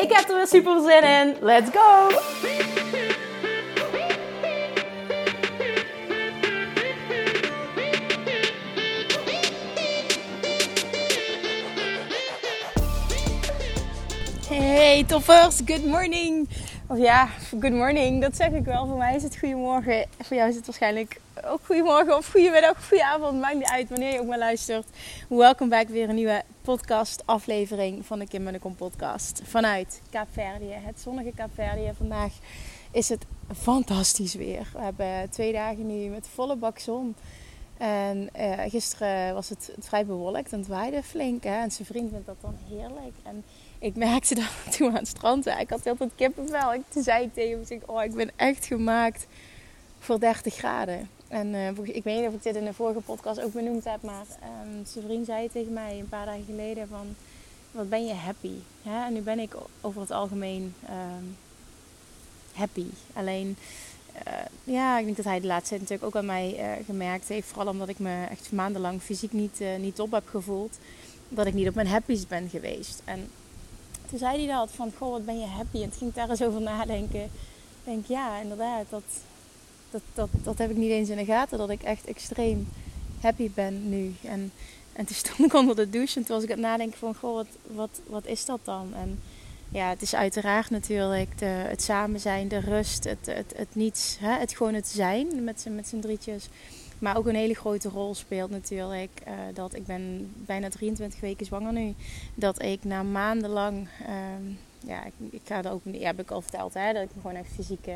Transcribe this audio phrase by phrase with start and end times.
[0.00, 1.36] Ik heb er weer super zin in.
[1.40, 2.08] Let's go!
[14.48, 16.48] Hey toppers, good morning!
[16.90, 17.28] Of ja,
[17.60, 18.86] good morning, dat zeg ik wel.
[18.86, 20.06] Voor mij is het goedemorgen.
[20.18, 23.40] Voor jou is het waarschijnlijk ook goedemorgen of goedemiddag of goedenavond.
[23.40, 24.86] Maakt niet uit wanneer je ook maar luistert.
[25.28, 29.42] Welkom bij weer een nieuwe podcast aflevering van de Kim en de Kom podcast.
[29.44, 31.92] Vanuit Kaapverdië, het zonnige Kaapverdië.
[31.96, 32.32] Vandaag
[32.90, 33.24] is het
[33.56, 34.68] fantastisch weer.
[34.72, 37.14] We hebben twee dagen nu met volle bak zon.
[37.76, 41.44] En uh, gisteren was het, vrij bewolkt en het waaide flink.
[41.44, 41.60] Hè?
[41.60, 43.14] En zijn vriend vindt dat dan heerlijk.
[43.22, 43.44] En
[43.80, 45.46] ik merkte dat toen we aan het strand.
[45.46, 46.74] Ik had heel veel kippenvel.
[46.74, 49.26] Ik, zei ik tegen hem, oh ik ben echt gemaakt
[49.98, 51.08] voor 30 graden.
[51.28, 54.02] En uh, ik weet niet of ik dit in de vorige podcast ook benoemd heb.
[54.02, 54.24] Maar
[54.64, 57.16] um, zijn vriend zei tegen mij een paar dagen geleden van...
[57.70, 58.54] Wat ben je happy?
[58.82, 61.36] Ja, en nu ben ik over het algemeen um,
[62.52, 62.86] happy.
[63.12, 63.56] Alleen...
[64.26, 64.32] Uh,
[64.64, 67.48] ja, ik denk dat hij de laatste tijd natuurlijk ook aan mij uh, gemerkt heeft.
[67.48, 70.78] Vooral omdat ik me echt maandenlang fysiek niet, niet op heb gevoeld.
[71.28, 73.02] Dat ik niet op mijn happy's ben geweest.
[73.04, 73.30] En
[74.10, 75.76] toen zei hij dat van, goh, wat ben je happy?
[75.76, 77.22] En toen ging ik daar eens over nadenken.
[77.22, 77.30] Ik
[77.84, 79.02] denk, ja, inderdaad, dat,
[79.90, 81.58] dat, dat, dat heb ik niet eens in de gaten.
[81.58, 82.68] Dat ik echt extreem
[83.20, 84.14] happy ben nu.
[84.22, 84.52] En,
[84.92, 87.14] en toen stond ik onder de douche en toen was ik aan het nadenken van,
[87.14, 88.94] goh, wat, wat, wat is dat dan?
[88.94, 89.20] En
[89.68, 94.16] ja, het is uiteraard natuurlijk de, het samen zijn, de rust, het, het, het niets,
[94.20, 94.38] hè?
[94.38, 96.48] het gewoon het zijn met z'n, met z'n drietjes.
[97.00, 101.46] Maar ook een hele grote rol speelt natuurlijk uh, dat ik ben bijna 23 weken
[101.46, 101.94] zwanger nu.
[102.34, 106.40] Dat ik na maandenlang, uh, ja, ik, ik, ga er ook, ja, heb ik al
[106.40, 107.94] verteld, hè, dat ik me gewoon echt fysiek uh,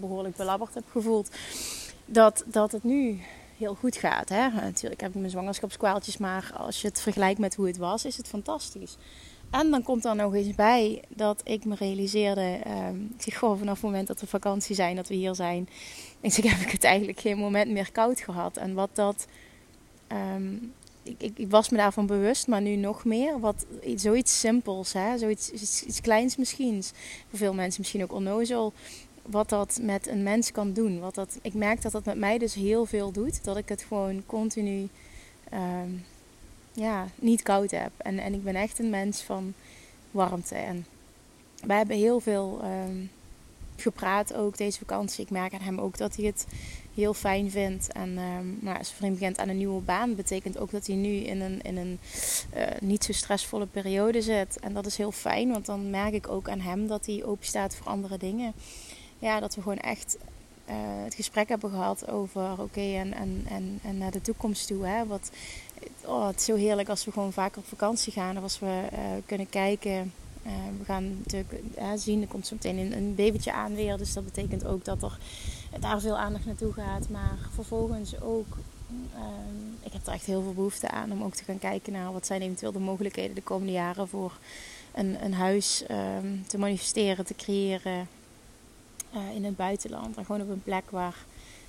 [0.00, 1.30] behoorlijk belabberd heb gevoeld.
[2.04, 3.20] Dat, dat het nu
[3.58, 4.28] heel goed gaat.
[4.28, 4.48] Hè?
[4.48, 8.16] Natuurlijk heb ik mijn zwangerschapskwaaltjes, maar als je het vergelijkt met hoe het was, is
[8.16, 8.96] het fantastisch.
[9.50, 13.60] En dan komt er nog eens bij dat ik me realiseerde, uh, ik zeg vanaf
[13.60, 15.68] het moment dat we vakantie zijn, dat we hier zijn,
[16.20, 18.56] ik heb ik het eigenlijk geen moment meer koud gehad.
[18.56, 19.26] En wat dat,
[20.12, 25.18] um, ik, ik, was me daarvan bewust, maar nu nog meer, wat zoiets simpels, hè?
[25.18, 26.82] zoiets iets, kleins misschien,
[27.28, 28.72] voor veel mensen misschien ook onnozel,
[29.22, 31.00] wat dat met een mens kan doen.
[31.00, 33.82] Wat dat, ik merk dat dat met mij dus heel veel doet, dat ik het
[33.82, 34.88] gewoon continu...
[35.52, 36.04] Um,
[36.76, 37.90] ja, niet koud heb.
[37.96, 39.54] En, en ik ben echt een mens van
[40.10, 40.54] warmte.
[40.54, 40.86] En
[41.64, 43.10] wij hebben heel veel um,
[43.76, 45.24] gepraat ook deze vakantie.
[45.24, 46.46] Ik merk aan hem ook dat hij het
[46.94, 47.92] heel fijn vindt.
[47.92, 50.14] En um, nou, vriend begint aan een nieuwe baan.
[50.14, 51.98] betekent ook dat hij nu in een, in een
[52.56, 54.58] uh, niet zo stressvolle periode zit.
[54.60, 57.46] En dat is heel fijn, want dan merk ik ook aan hem dat hij open
[57.46, 58.52] staat voor andere dingen.
[59.18, 60.16] Ja, dat we gewoon echt
[60.68, 64.86] uh, het gesprek hebben gehad over oké en, en, en, en naar de toekomst toe.
[64.86, 65.06] Hè?
[65.06, 65.30] Wat,
[66.04, 68.36] oh, het is zo heerlijk als we gewoon vaker op vakantie gaan.
[68.36, 70.12] Of als we uh, kunnen kijken.
[70.46, 71.54] Uh, we gaan natuurlijk
[71.96, 73.96] zien, er komt zo meteen een, een babytje aan weer.
[73.96, 75.18] Dus dat betekent ook dat er
[75.80, 77.08] daar veel aandacht naartoe gaat.
[77.08, 78.56] Maar vervolgens ook,
[79.82, 82.26] ik heb er echt heel veel behoefte aan om ook te gaan kijken naar wat
[82.26, 84.38] zijn eventueel de mogelijkheden de komende jaren voor
[84.94, 88.08] een, een huis um, te manifesteren, te creëren
[89.34, 90.16] in het buitenland.
[90.16, 91.24] En gewoon op een plek waar,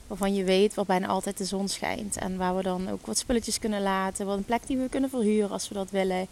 [0.08, 2.18] waarvan je weet, waar bijna altijd de zon schijnt.
[2.18, 4.26] En waar we dan ook wat spulletjes kunnen laten.
[4.26, 6.28] Wat een plek die we kunnen verhuren als we dat willen.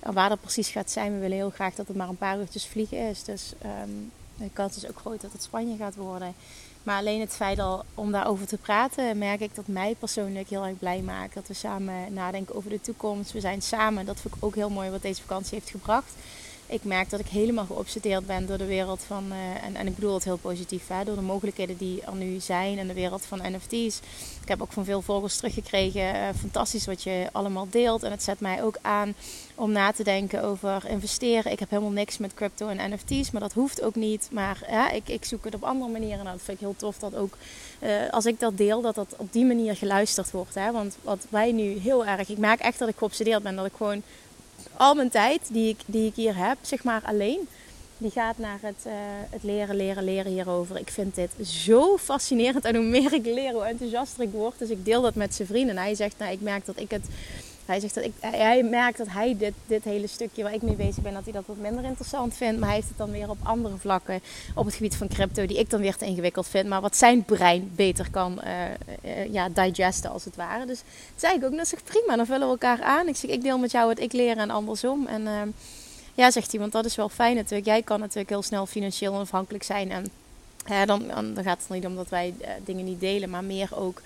[0.00, 1.14] En waar dat precies gaat zijn.
[1.14, 3.24] We willen heel graag dat het maar een paar uurtjes vliegen is.
[3.24, 3.52] Dus
[3.82, 6.34] um, de kans is ook groot dat het Spanje gaat worden.
[6.82, 10.64] Maar alleen het feit al om daarover te praten, merk ik dat mij persoonlijk heel
[10.64, 11.34] erg blij maakt.
[11.34, 13.32] Dat we samen nadenken over de toekomst.
[13.32, 16.12] We zijn samen, dat vind ik ook heel mooi wat deze vakantie heeft gebracht
[16.72, 19.94] ik merk dat ik helemaal geobsedeerd ben door de wereld van, uh, en, en ik
[19.94, 23.24] bedoel het heel positief, hè, door de mogelijkheden die er nu zijn en de wereld
[23.24, 24.00] van NFT's.
[24.42, 28.02] Ik heb ook van veel volgers teruggekregen, uh, fantastisch wat je allemaal deelt.
[28.02, 29.14] En het zet mij ook aan
[29.54, 31.52] om na te denken over investeren.
[31.52, 34.28] Ik heb helemaal niks met crypto en NFT's, maar dat hoeft ook niet.
[34.30, 36.24] Maar ja, ik, ik zoek het op andere manieren.
[36.24, 37.36] Nou, dat vind ik heel tof dat ook
[37.80, 40.54] uh, als ik dat deel, dat dat op die manier geluisterd wordt.
[40.54, 40.72] Hè?
[40.72, 43.72] Want wat wij nu heel erg, ik merk echt dat ik geobsedeerd ben, dat ik
[43.76, 44.02] gewoon
[44.76, 47.48] al mijn tijd die ik, die ik hier heb, zeg maar alleen,
[48.02, 48.92] die gaat naar het, uh,
[49.30, 50.78] het leren, leren, leren hierover.
[50.78, 52.64] Ik vind dit zo fascinerend.
[52.64, 54.58] En hoe meer ik leer, hoe enthousiaster ik word.
[54.58, 55.76] Dus ik deel dat met zijn vrienden.
[55.76, 57.04] En hij zegt, nou, ik merk dat ik het
[57.66, 60.74] hij zegt dat ik, hij merkt dat hij dit, dit hele stukje waar ik mee
[60.74, 62.58] bezig ben, dat hij dat wat minder interessant vindt.
[62.58, 64.20] Maar hij heeft het dan weer op andere vlakken
[64.54, 66.68] op het gebied van crypto, die ik dan weer te ingewikkeld vind.
[66.68, 70.66] Maar wat zijn brein beter kan uh, ja, digesten als het ware.
[70.66, 70.82] Dus
[71.16, 73.08] zei ik ook, dat zegt prima, dan vullen we elkaar aan.
[73.08, 75.06] Ik zeg, ik deel met jou wat ik leer en andersom.
[75.06, 75.42] En uh,
[76.14, 77.66] ja, zegt hij, want dat is wel fijn natuurlijk.
[77.66, 80.06] Jij kan natuurlijk heel snel financieel onafhankelijk zijn en
[80.86, 84.02] dan, dan, gaat het niet om dat wij uh, dingen niet delen, maar meer ook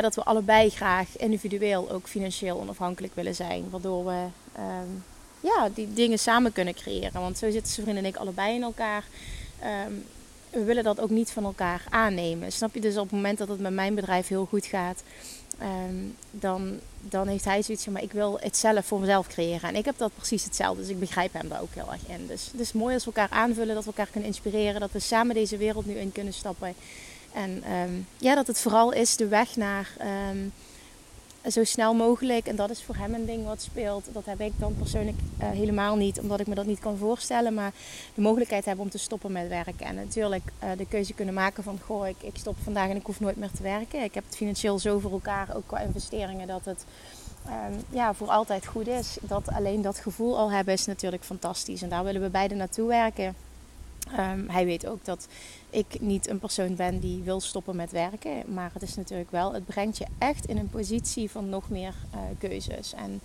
[0.00, 3.70] dat we allebei graag individueel ook financieel onafhankelijk willen zijn.
[3.70, 4.88] Waardoor we ehm,
[5.40, 7.20] ja, die dingen samen kunnen creëren.
[7.20, 9.04] Want zo zitten zijn vriend en ik allebei in elkaar.
[9.58, 9.92] Ehm,
[10.50, 12.52] we willen dat ook niet van elkaar aannemen.
[12.52, 12.80] Snap je?
[12.80, 15.02] Dus op het moment dat het met mijn bedrijf heel goed gaat,
[15.58, 15.94] Ehm,
[16.30, 19.68] dan, dan heeft hij zoiets van, maar ik wil het zelf voor mezelf creëren.
[19.68, 22.26] En ik heb dat precies hetzelfde, dus ik begrijp hem daar ook heel erg in.
[22.26, 24.98] Dus het is mooi als we elkaar aanvullen, dat we elkaar kunnen inspireren, dat we
[24.98, 26.74] samen deze wereld nu in kunnen stappen.
[27.32, 30.38] En ehm, ja, dat het vooral is de weg naar ehm,
[31.50, 32.46] zo snel mogelijk.
[32.46, 34.04] En dat is voor hem een ding wat speelt.
[34.12, 37.54] Dat heb ik dan persoonlijk uh, helemaal niet, omdat ik me dat niet kan voorstellen.
[37.54, 37.72] Maar
[38.14, 39.86] de mogelijkheid hebben om te stoppen met werken.
[39.86, 43.06] En natuurlijk uh, de keuze kunnen maken van: goh, ik, ik stop vandaag en ik
[43.06, 44.02] hoef nooit meer te werken.
[44.02, 46.84] Ik heb het financieel zo voor elkaar, ook qua investeringen, dat het.
[47.46, 49.16] Um, ja, voor altijd goed is.
[49.20, 51.82] Dat alleen dat gevoel al hebben is natuurlijk fantastisch.
[51.82, 53.34] En daar willen we beide naartoe werken.
[54.18, 55.26] Um, hij weet ook dat
[55.70, 58.54] ik niet een persoon ben die wil stoppen met werken.
[58.54, 61.94] Maar het is natuurlijk wel, het brengt je echt in een positie van nog meer
[62.14, 62.92] uh, keuzes.
[62.94, 63.20] En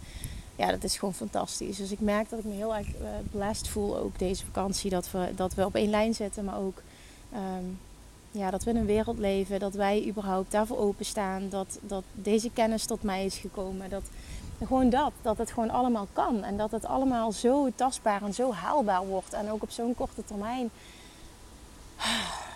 [0.56, 1.78] ja, dat is gewoon fantastisch.
[1.78, 4.90] Dus ik merk dat ik me heel erg uh, blessed voel ook deze vakantie.
[4.90, 6.82] Dat we, dat we op één lijn zitten, maar ook
[7.34, 7.80] um,
[8.32, 9.60] ja, dat we in een wereld leven.
[9.60, 11.50] Dat wij überhaupt daarvoor openstaan.
[11.50, 13.90] Dat, dat deze kennis tot mij is gekomen.
[13.90, 14.04] Dat,
[14.66, 16.44] gewoon dat, dat het gewoon allemaal kan.
[16.44, 19.34] En dat het allemaal zo tastbaar en zo haalbaar wordt.
[19.34, 20.70] En ook op zo'n korte termijn.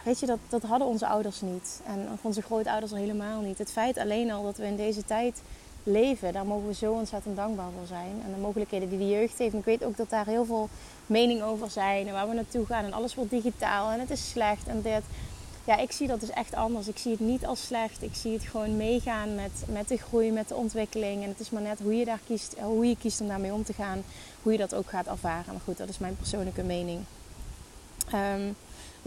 [0.03, 1.81] Weet je, dat, dat hadden onze ouders niet.
[1.85, 3.57] En onze grootouders al helemaal niet.
[3.57, 5.41] Het feit alleen al dat we in deze tijd
[5.83, 8.21] leven, daar mogen we zo ontzettend dankbaar voor zijn.
[8.25, 9.53] En de mogelijkheden die de jeugd heeft.
[9.53, 10.69] Ik weet ook dat daar heel veel
[11.05, 12.07] mening over zijn.
[12.07, 12.83] En waar we naartoe gaan.
[12.83, 13.91] En alles wordt digitaal.
[13.91, 14.67] En het is slecht.
[14.67, 15.01] En dit.
[15.63, 16.87] Ja, ik zie dat dus echt anders.
[16.87, 18.03] Ik zie het niet als slecht.
[18.03, 21.23] Ik zie het gewoon meegaan met, met de groei, met de ontwikkeling.
[21.23, 23.63] En het is maar net hoe je daar kiest, hoe je kiest om daarmee om
[23.63, 24.03] te gaan.
[24.43, 25.53] Hoe je dat ook gaat ervaren.
[25.53, 26.99] Maar goed, dat is mijn persoonlijke mening.
[28.13, 28.55] Um,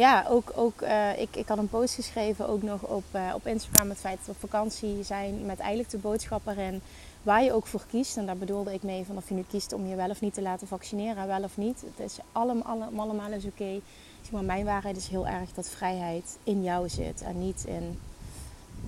[0.01, 3.47] ja, ook, ook uh, ik, ik had een post geschreven ook nog op, uh, op
[3.47, 3.89] Instagram.
[3.89, 6.81] Het feit dat we op vakantie zijn met eigenlijk de boodschap erin.
[7.23, 8.17] Waar je ook voor kiest.
[8.17, 10.35] En daar bedoelde ik mee van of je nu kiest om je wel of niet
[10.35, 11.27] te laten vaccineren.
[11.27, 11.85] Wel of niet.
[11.97, 13.81] Het is allemaal, allemaal, allemaal oké.
[14.31, 17.23] Maar, mijn waarheid is heel erg dat vrijheid in jou zit.
[17.23, 17.99] En niet in,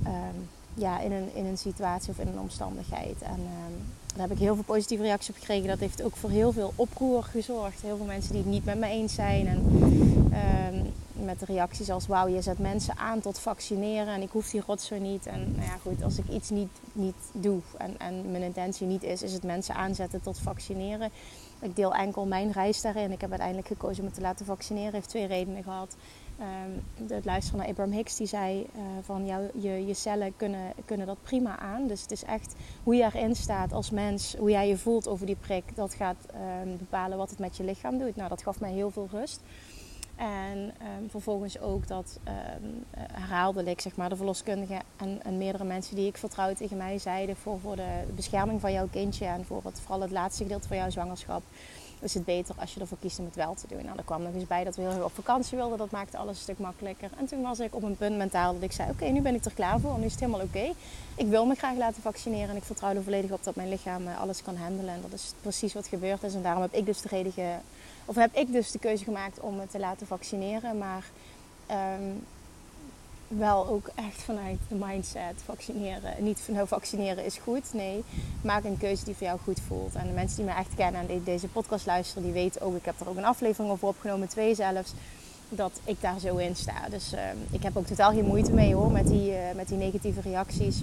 [0.06, 3.22] um, ja, in, een, in een situatie of in een omstandigheid.
[3.22, 5.68] En um, daar heb ik heel veel positieve reacties op gekregen.
[5.68, 7.82] Dat heeft ook voor heel veel oproer gezorgd.
[7.82, 9.46] Heel veel mensen die het niet met me eens zijn.
[9.46, 9.58] En
[10.74, 10.92] um,
[11.24, 14.62] met de reacties als wauw, je zet mensen aan tot vaccineren en ik hoef die
[14.66, 15.26] rotzooi niet.
[15.26, 19.02] En nou ja, goed, als ik iets niet, niet doe en, en mijn intentie niet
[19.02, 21.10] is, is het mensen aanzetten tot vaccineren.
[21.60, 23.12] Ik deel enkel mijn reis daarin.
[23.12, 24.92] Ik heb uiteindelijk gekozen om me te laten vaccineren.
[24.92, 25.96] Heeft twee redenen gehad.
[26.40, 30.72] Um, het luisteren naar Abraham Hicks, die zei uh, van jou, je, je cellen kunnen,
[30.84, 31.86] kunnen dat prima aan.
[31.86, 35.26] Dus het is echt hoe je erin staat als mens, hoe jij je voelt over
[35.26, 36.26] die prik, dat gaat
[36.62, 38.16] um, bepalen wat het met je lichaam doet.
[38.16, 39.40] Nou, dat gaf mij heel veel rust.
[40.22, 42.18] En um, vervolgens ook dat
[42.62, 44.80] um, herhaaldelijk zeg maar, de verloskundige
[45.22, 48.88] en, meerdere mensen die ik vertrouw tegen mij zeiden voor, voor de bescherming van jouw
[48.90, 51.42] kindje en voor vooral het laatste gedeelte van jouw zwangerschap
[52.00, 53.84] is het beter als je ervoor kiest om het wel te doen.
[53.84, 55.78] Nou, er kwam nog eens bij dat we heel veel op vakantie wilden.
[55.78, 57.10] Dat maakte alles een stuk makkelijker.
[57.18, 59.44] En toen was ik op een punt mentaal dat ik zei: Oké, nu ben ik
[59.44, 59.98] er klaar voor.
[59.98, 60.72] Nu is het helemaal oké.
[61.14, 62.48] Ik wil me graag laten vaccineren.
[62.48, 64.94] En ik vertrouw er volledig op dat mijn lichaam eh, alles kan handelen.
[64.94, 66.34] En dat is precies wat gebeurd is.
[66.34, 67.32] En daarom heb ik dus de reden
[68.04, 70.78] of heb ik dus de keuze gemaakt om me te laten vaccineren.
[70.78, 71.04] Maar
[71.70, 72.24] um,
[73.38, 76.14] wel ook echt vanuit de mindset vaccineren.
[76.18, 77.72] Niet van nou vaccineren is goed.
[77.72, 78.04] Nee,
[78.40, 79.94] maak een keuze die voor jou goed voelt.
[79.94, 82.84] En de mensen die me echt kennen en deze podcast luisteren, die weten ook, ik
[82.84, 84.92] heb er ook een aflevering over opgenomen, twee zelfs.
[85.48, 86.88] Dat ik daar zo in sta.
[86.90, 89.78] Dus uh, ik heb ook totaal geen moeite mee hoor met die, uh, met die
[89.78, 90.82] negatieve reacties.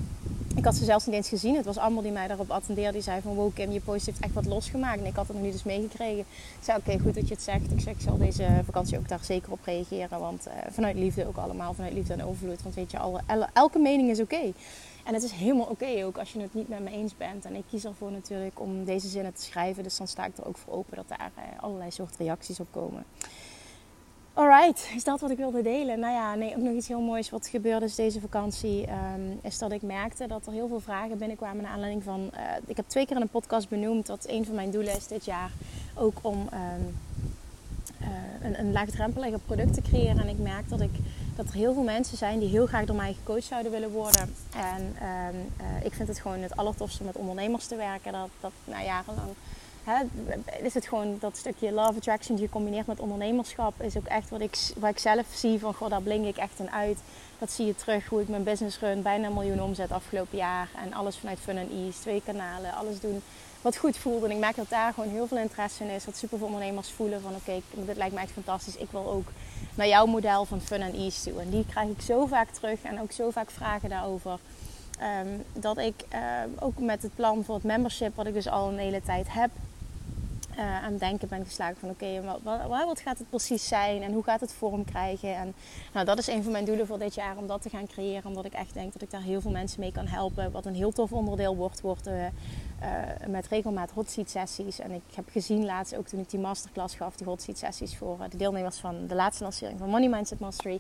[0.60, 1.56] Ik had ze zelfs niet eens gezien.
[1.56, 2.92] Het was allemaal die mij daarop attendeerde.
[2.92, 5.00] Die zei van wow Kim, je post heeft echt wat losgemaakt.
[5.00, 6.20] En ik had het nog niet eens meegekregen.
[6.20, 6.26] Ik
[6.62, 7.72] zei oké, goed dat je het zegt.
[7.72, 10.20] Ik zeg ik zal deze vakantie ook daar zeker op reageren.
[10.20, 11.74] Want uh, vanuit liefde ook allemaal.
[11.74, 12.62] Vanuit liefde en overvloed.
[12.64, 13.22] Want weet je, alle,
[13.54, 14.52] elke mening is oké.
[15.04, 17.46] En het is helemaal oké ook als je het niet met me eens bent.
[17.46, 19.84] En ik kies ervoor natuurlijk om deze zinnen te schrijven.
[19.84, 22.68] Dus dan sta ik er ook voor open dat daar uh, allerlei soort reacties op
[22.72, 23.06] komen.
[24.34, 26.00] Alright, is dat wat ik wilde delen?
[26.00, 28.88] Nou ja, nee, ook nog iets heel moois wat gebeurde is deze vakantie.
[28.90, 32.30] Um, is dat ik merkte dat er heel veel vragen binnenkwamen naar aanleiding van...
[32.34, 35.08] Uh, ik heb twee keer in een podcast benoemd dat een van mijn doelen is
[35.08, 35.52] dit jaar
[35.96, 36.96] ook om um,
[38.02, 38.08] uh,
[38.42, 40.20] een, een laagdrempelige product te creëren.
[40.20, 40.92] En ik merk dat ik
[41.40, 44.36] dat er heel veel mensen zijn die heel graag door mij gecoacht zouden willen worden.
[44.56, 48.12] En ehm, eh, ik vind het gewoon het allertofste met ondernemers te werken.
[48.12, 49.30] Dat, dat nou, jarenlang
[50.62, 53.82] is het gewoon dat stukje love attraction gecombineerd met ondernemerschap.
[53.82, 56.60] Is ook echt wat ik, wat ik zelf zie van, goh, daar blink ik echt
[56.60, 56.98] in uit.
[57.40, 59.02] Dat zie je terug hoe ik mijn business run.
[59.02, 60.70] Bijna een miljoen omzet afgelopen jaar.
[60.84, 62.00] En alles vanuit Fun and Ease.
[62.00, 62.74] Twee kanalen.
[62.74, 63.22] Alles doen
[63.62, 64.24] wat goed voelt.
[64.24, 66.06] En ik merk dat daar gewoon heel veel interesse in is.
[66.06, 68.78] Dat super veel ondernemers voelen van oké, dit lijkt mij echt fantastisch.
[68.78, 69.28] Ik wil ook
[69.76, 71.42] naar jouw model van Fun and Ease toe.
[71.42, 72.82] En die krijg ik zo vaak terug.
[72.82, 74.40] En ook zo vaak vragen daarover.
[75.00, 76.20] Ehm, dat ik uh,
[76.60, 79.50] ook met het plan voor het membership, wat ik dus al een hele tijd heb,
[80.60, 84.14] uh, aan denken ben geslagen van oké, wat, wat, wat, gaat het precies zijn en
[84.14, 85.36] hoe gaat het vorm krijgen?
[85.36, 85.54] En
[85.94, 88.26] nou, dat is een van mijn doelen voor dit jaar om dat te gaan creëren.
[88.26, 90.52] Omdat ik echt denk dat ik daar heel veel mensen mee kan helpen.
[90.52, 92.26] Wat een heel tof onderdeel wordt, wordt uh,
[93.28, 94.80] met regelmatig hot seat sessies.
[94.80, 97.98] En ik heb gezien laatst ook toen ik die masterclass gaf, die hot seat sessies
[97.98, 100.80] voor de deelnemers van de laatste lancering van Money Mindset Mastery.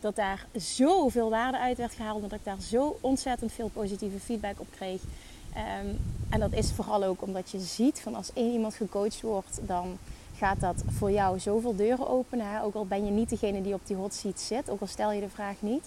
[0.00, 2.22] Dat daar zoveel waarde uit werd gehaald.
[2.22, 5.02] Dat ik daar zo ontzettend veel positieve feedback op kreeg.
[5.52, 5.86] Ehm,
[6.28, 9.98] en dat is vooral ook omdat je ziet van als één iemand gecoacht wordt, dan
[10.36, 12.50] gaat dat voor jou zoveel deuren openen.
[12.50, 12.62] Hè?
[12.62, 15.12] Ook al ben je niet degene die op die hot seat zit, ook al stel
[15.12, 15.84] je de vraag niet,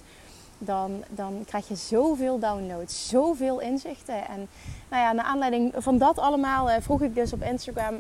[0.58, 4.28] dan, dan krijg je zoveel downloads, zoveel inzichten.
[4.28, 4.48] En
[4.90, 7.94] nou ja, naar aanleiding van dat allemaal eh, vroeg ik dus op Instagram.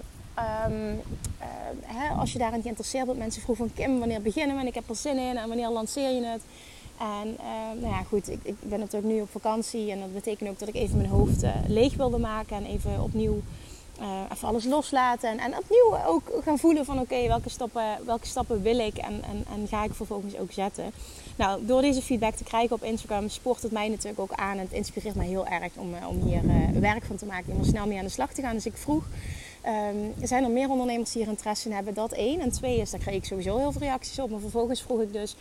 [0.65, 1.01] Um,
[1.41, 1.46] uh,
[1.86, 4.62] hè, als je daarin geïnteresseerd bent, mensen vroegen van Kim, wanneer beginnen we?
[4.62, 6.41] En ik heb er zin in en wanneer lanceer je het?
[7.00, 10.50] En uh, nou ja, goed, ik, ik, ben natuurlijk nu op vakantie en dat betekent
[10.50, 13.42] ook dat ik even mijn hoofd uh, leeg wilde maken en even opnieuw
[14.02, 15.30] uh, even alles loslaten.
[15.30, 19.24] En, en opnieuw ook gaan voelen van oké, welke, stappen, welke stappen wil ik en,
[19.24, 20.92] en, en ga ik vervolgens ook zetten.
[21.36, 24.64] Nou, door deze feedback te krijgen op Instagram sport het mij natuurlijk ook aan en
[24.64, 26.42] het inspireert mij heel erg om, om hier
[26.80, 28.56] werk van te maken, om er snel mee aan de slag te gaan.
[28.56, 29.04] Dus ik vroeg,
[29.66, 31.94] um, zijn er meer ondernemers die hier interesse in hebben?
[31.94, 32.40] Dat één.
[32.40, 34.30] En twee is, daar kreeg ik sowieso heel veel reacties op.
[34.30, 35.36] Maar vervolgens vroeg ik dus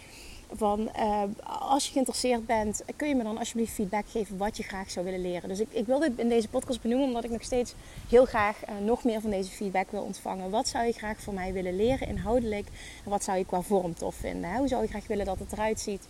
[0.53, 4.63] van uh, als je geïnteresseerd bent, kun je me dan alsjeblieft feedback geven wat je
[4.63, 5.49] graag zou willen leren.
[5.49, 7.75] Dus ik, ik wil dit in deze podcast benoemen omdat ik nog steeds
[8.09, 10.51] heel graag uh, nog meer van deze feedback wil ontvangen.
[10.51, 12.67] Wat zou je graag van mij willen leren inhoudelijk
[13.05, 14.57] en wat zou je qua vorm tof vinden?
[14.57, 16.03] Hoe zou je graag willen dat het eruit ziet?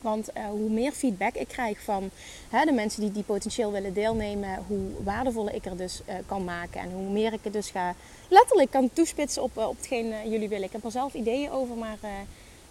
[0.00, 2.10] Want uh, hoe meer feedback ik krijg van
[2.50, 6.80] hè, de mensen die, die potentieel willen deelnemen, hoe waardevoller ik er dus kan maken.
[6.80, 7.94] En hoe meer ik het dus ga
[8.28, 10.66] letterlijk kan toespitsen op, op hetgeen jullie willen.
[10.66, 11.98] Ik heb er zelf ideeën over, maar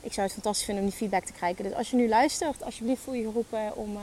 [0.03, 1.63] ik zou het fantastisch vinden om die feedback te krijgen.
[1.63, 4.01] Dus als je nu luistert, alsjeblieft voel je geroepen om uh,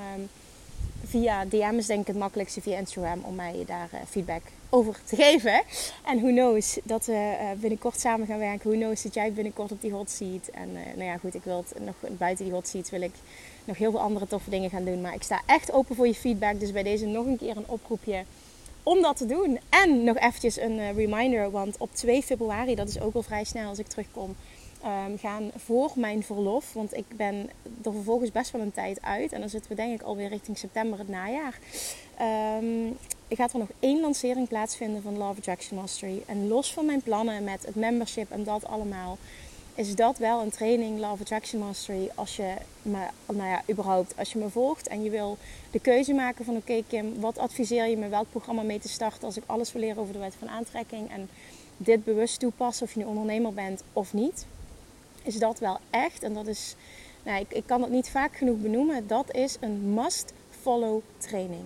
[1.04, 5.00] via DM is denk ik het makkelijkste via Instagram om mij daar uh, feedback over
[5.04, 5.62] te geven.
[6.04, 8.70] En who knows dat we uh, binnenkort samen gaan werken.
[8.70, 10.48] Who knows dat jij binnenkort op die hot seat.
[10.48, 13.14] En nou ja, goed, ik wil het nog buiten die hot seat wil ik
[13.64, 15.00] nog heel veel andere toffe dingen gaan doen.
[15.00, 16.60] Maar ik sta echt open voor je feedback.
[16.60, 18.24] Dus bij deze nog een keer een oproepje
[18.82, 19.58] om dat te doen.
[19.68, 23.68] En nog eventjes een reminder, want op 2 februari, dat is ook al vrij snel
[23.68, 24.36] als ik terugkom
[24.84, 26.72] um, gaan voor mijn verlof.
[26.72, 27.50] Want ik ben
[27.84, 29.32] er vervolgens best wel een tijd uit.
[29.32, 31.58] En dan zitten we denk ik alweer richting september het najaar.
[32.60, 32.96] Um,
[33.28, 36.22] ik ga er nog één lancering plaatsvinden van Love Attraction Mastery.
[36.26, 39.18] En los van mijn plannen met het membership en dat allemaal...
[39.74, 42.10] is dat wel een training Love Attraction Mastery.
[42.14, 45.38] Als je me, nou ja, überhaupt, als je me volgt en je wil
[45.70, 46.56] de keuze maken van...
[46.56, 49.24] oké Kim, wat adviseer je me welk programma mee te starten...
[49.24, 51.10] als ik alles wil leren over de wet van aantrekking...
[51.10, 51.28] en
[51.76, 54.46] dit bewust toepassen of je nu ondernemer bent of niet
[55.22, 56.74] is dat wel echt, en dat is,
[57.22, 61.62] nou, ik, ik kan het niet vaak genoeg benoemen, dat is een must-follow training.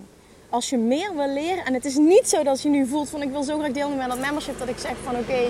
[0.49, 3.21] Als je meer wil leren, en het is niet zo dat je nu voelt van
[3.21, 5.49] ik wil zo graag deelnemen aan dat membership, dat ik zeg van oké, uh,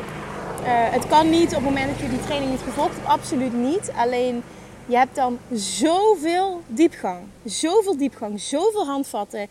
[0.67, 3.91] het kan niet op het moment dat je die training niet gevolgd hebt, absoluut niet.
[3.95, 4.43] Alleen
[4.85, 9.47] je hebt dan zoveel diepgang, zoveel diepgang, zoveel handvatten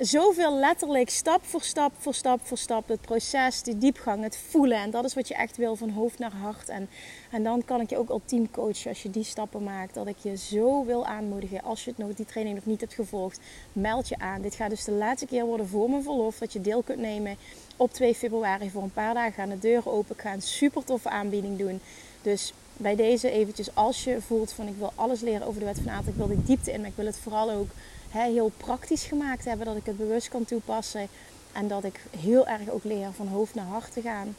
[0.00, 2.88] zoveel letterlijk stap voor stap voor stap voor stap.
[2.88, 4.78] Het proces, de diepgang, het voelen.
[4.78, 6.68] En dat is wat je echt wil van hoofd naar hart.
[6.68, 6.88] En,
[7.30, 9.94] en dan kan ik je ook ultiem coachen als je die stappen maakt.
[9.94, 11.62] Dat ik je zo wil aanmoedigen.
[11.62, 13.40] Als je het nog, die training nog niet hebt gevolgd,
[13.72, 14.42] meld je aan.
[14.42, 16.38] Dit gaat dus de laatste keer worden voor mijn verlof.
[16.38, 17.36] Dat je deel kunt nemen
[17.76, 18.70] op 2 februari.
[18.70, 20.14] Voor een paar dagen gaan de deuren open.
[20.14, 21.80] Ik ga een super toffe aanbieding doen.
[22.22, 25.78] Dus bij deze eventjes, als je voelt van ik wil alles leren over de wet
[25.78, 26.16] van aantrekking.
[26.16, 27.68] Ik wil die diepte in, maar ik wil het vooral ook
[28.10, 29.66] heel praktisch gemaakt hebben.
[29.66, 31.08] Dat ik het bewust kan toepassen.
[31.52, 34.36] En dat ik heel erg ook leer van hoofd naar hart te gaan.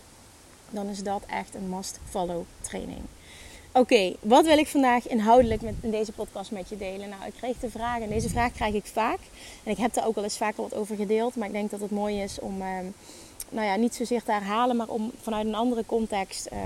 [0.70, 3.02] Dan is dat echt een must-follow training.
[3.74, 7.10] Oké, wat wil ik vandaag inhoudelijk met, in deze podcast met je delen?
[7.10, 9.20] Nou, ik kreeg de vraag, en deze vraag krijg ik vaak.
[9.64, 11.36] En ik heb daar ook al eens vaker wat over gedeeld.
[11.36, 12.62] Maar ik denk dat het mooi is om...
[12.62, 12.86] Ehm,
[13.50, 16.60] nou ja, niet zozeer te herhalen, maar om vanuit een andere context uh,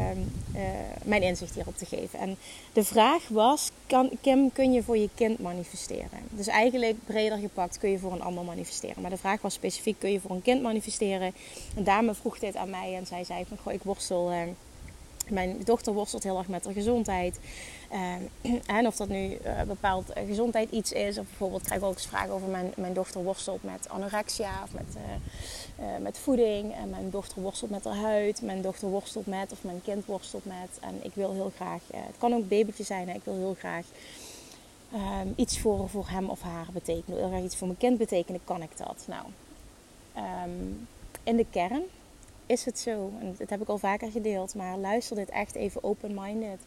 [0.55, 0.69] uh,
[1.03, 2.19] mijn inzicht hierop te geven.
[2.19, 2.37] En
[2.73, 6.19] de vraag was, kan, Kim, kun je voor je kind manifesteren?
[6.29, 9.01] Dus eigenlijk breder gepakt, kun je voor een ander manifesteren.
[9.01, 11.33] Maar de vraag was specifiek, kun je voor een kind manifesteren?
[11.75, 14.31] Een dame vroeg dit aan mij en zij zei van, goh, ik worstel...
[14.31, 14.37] Uh,
[15.29, 17.39] Mijn dochter worstelt heel erg met haar gezondheid.
[17.93, 21.17] Uh, en of dat nu uh, bepaald gezondheid iets is.
[21.17, 24.73] Of bijvoorbeeld krijg ik ook eens vragen over mijn, mijn dochter worstelt met anorexia of
[24.73, 24.95] met,
[25.79, 26.75] uh, met voeding.
[26.75, 28.41] En mijn dochter worstelt met haar huid.
[28.41, 30.79] Mijn dochter worstelt met of mijn kind worstelt met.
[30.81, 33.09] En ik wil heel graag, het kan ook babytje zijn.
[33.09, 33.85] Ik wil heel graag
[34.93, 37.19] um, iets voor, voor hem of haar betekenen.
[37.19, 38.41] Heel graag iets voor mijn kind betekenen.
[38.43, 39.05] Kan ik dat?
[39.07, 39.25] Nou,
[40.17, 40.87] um,
[41.23, 41.83] in de kern
[42.45, 43.11] is het zo.
[43.19, 44.55] En dat heb ik al vaker gedeeld.
[44.55, 46.59] Maar luister dit echt even open-minded.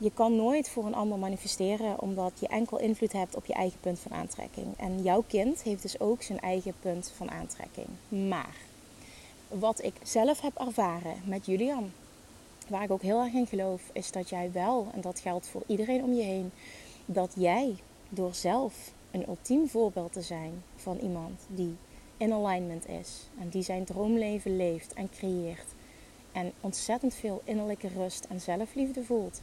[0.00, 3.80] Je kan nooit voor een ander manifesteren omdat je enkel invloed hebt op je eigen
[3.80, 4.66] punt van aantrekking.
[4.76, 7.86] En jouw kind heeft dus ook zijn eigen punt van aantrekking.
[8.08, 8.56] Maar
[9.48, 11.92] wat ik zelf heb ervaren met Julian,
[12.68, 15.62] waar ik ook heel erg in geloof, is dat jij wel, en dat geldt voor
[15.66, 16.50] iedereen om je heen,
[17.06, 17.76] dat jij
[18.08, 21.76] door zelf een ultiem voorbeeld te zijn van iemand die
[22.16, 25.66] in alignment is en die zijn droomleven leeft en creëert
[26.32, 29.40] en ontzettend veel innerlijke rust en zelfliefde voelt.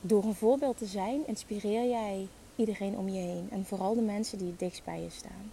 [0.00, 4.38] Door een voorbeeld te zijn, inspireer jij iedereen om je heen en vooral de mensen
[4.38, 5.52] die het dichtst bij je staan.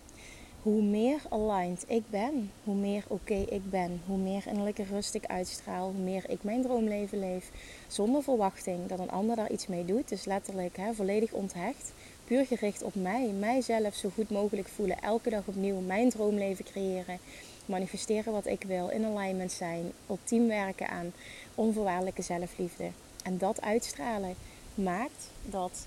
[0.61, 5.25] Hoe meer aligned ik ben, hoe meer oké ik ben, hoe meer innerlijke rust ik
[5.25, 7.51] uitstraal, hoe meer ik mijn droomleven leef,
[7.87, 10.09] zonder verwachting dat een ander daar iets mee doet.
[10.09, 11.93] Dus letterlijk hè, volledig onthecht
[12.27, 13.29] puur gericht op mij.
[13.39, 15.01] Mijzelf zo goed mogelijk voelen.
[15.01, 17.19] Elke dag opnieuw mijn droomleven creëren.
[17.65, 18.89] Manifesteren wat ik wil.
[18.89, 19.91] In alignment zijn.
[20.09, 21.13] Ultiem werken aan
[21.55, 22.89] onvoorwaardelijke zelfliefde.
[23.27, 24.35] En dat uitstralen
[24.75, 25.85] maakt dat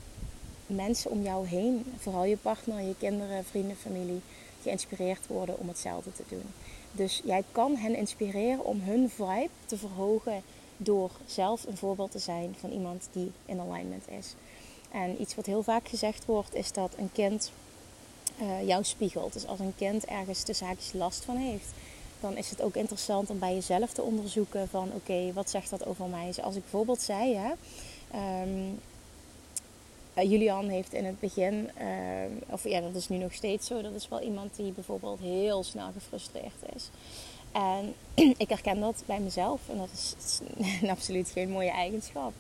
[0.67, 4.21] mensen om jou heen, vooral je partner, je kinderen, vrienden, familie,
[4.63, 6.45] geïnspireerd worden om hetzelfde te doen.
[6.93, 10.43] Dus jij kan hen inspireren om hun vibe te verhogen
[10.77, 14.35] door zelf een voorbeeld te zijn van iemand die in alignment is.
[14.91, 17.53] En iets wat heel vaak gezegd wordt, is dat een kind
[18.41, 19.33] uh, jou spiegelt.
[19.33, 21.69] Dus als een kind ergens de zaakjes last van heeft,
[22.21, 25.87] dan is het ook interessant om bij jezelf te onderzoeken van oké, wat zegt dat
[25.87, 26.33] over mij?
[26.33, 27.53] Zoals ik bijvoorbeeld zei, hè,
[28.43, 28.79] um,
[30.15, 31.85] Julian heeft in het begin, uh,
[32.47, 35.65] of ja, dat is nu nog steeds zo, dat is wel iemand die bijvoorbeeld heel
[35.65, 36.91] snel gefrustreerd is.
[37.53, 37.95] En
[38.45, 39.61] ik herken dat bij mezelf.
[39.69, 40.41] En dat is,
[40.89, 42.33] absoluut geen mooie eigenschap.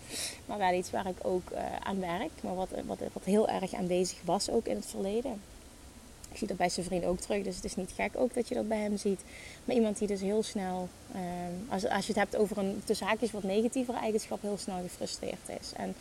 [0.47, 2.31] Maar wel iets waar ik ook uh, aan werk.
[2.43, 5.43] Maar wat, wat, wat heel erg aanwezig was ook in het verleden.
[6.31, 7.43] Ik zie dat bij zijn vriend ook terug.
[7.45, 9.21] Dus het is niet gek ook dat je dat bij hem ziet.
[9.65, 11.21] Maar iemand die dus heel snel, uh,
[11.69, 15.49] als, als je het hebt over een tussen haakjes wat negatievere eigenschap, heel snel gefrustreerd
[15.61, 15.73] is.
[15.77, 15.95] En,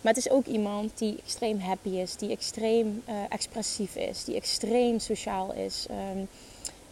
[0.00, 4.34] maar het is ook iemand die extreem happy is, die extreem uh, expressief is, die
[4.34, 5.86] extreem sociaal is.
[5.90, 6.28] Um,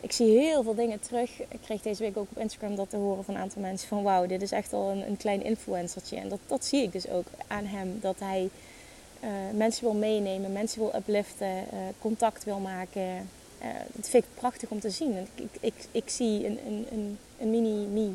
[0.04, 1.30] ik zie heel veel dingen terug.
[1.40, 4.02] Ik kreeg deze week ook op Instagram dat te horen van een aantal mensen van
[4.02, 6.16] wauw, dit is echt al een, een klein influencertje.
[6.16, 7.98] En dat, dat zie ik dus ook aan hem.
[8.00, 8.50] Dat hij
[9.24, 13.28] uh, mensen wil meenemen, mensen wil upliften, uh, contact wil maken.
[13.62, 15.28] Uh, dat vind ik prachtig om te zien.
[15.34, 18.10] Ik, ik, ik, zie een, een, een, een mini-me.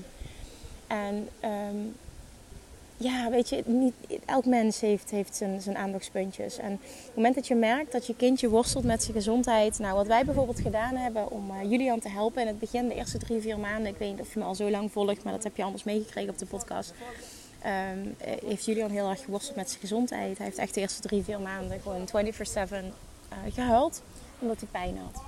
[0.88, 1.96] En um,
[2.98, 3.94] ja, weet je, niet,
[4.26, 6.58] elk mens heeft, heeft zijn, zijn aandachtspuntjes.
[6.58, 9.80] En op het moment dat je merkt dat je kindje worstelt met zijn gezondheid.
[9.80, 13.18] Nou, wat wij bijvoorbeeld gedaan hebben om Julian te helpen in het begin, de eerste
[13.18, 13.92] drie, vier maanden.
[13.92, 15.84] Ik weet niet of je me al zo lang volgt, maar dat heb je anders
[15.84, 16.94] meegekregen op de podcast.
[17.66, 20.38] Um, heeft Julian heel erg geworsteld met zijn gezondheid.
[20.38, 24.02] Hij heeft echt de eerste drie, vier maanden gewoon 24-7 uh, gehuild,
[24.40, 25.24] omdat hij pijn had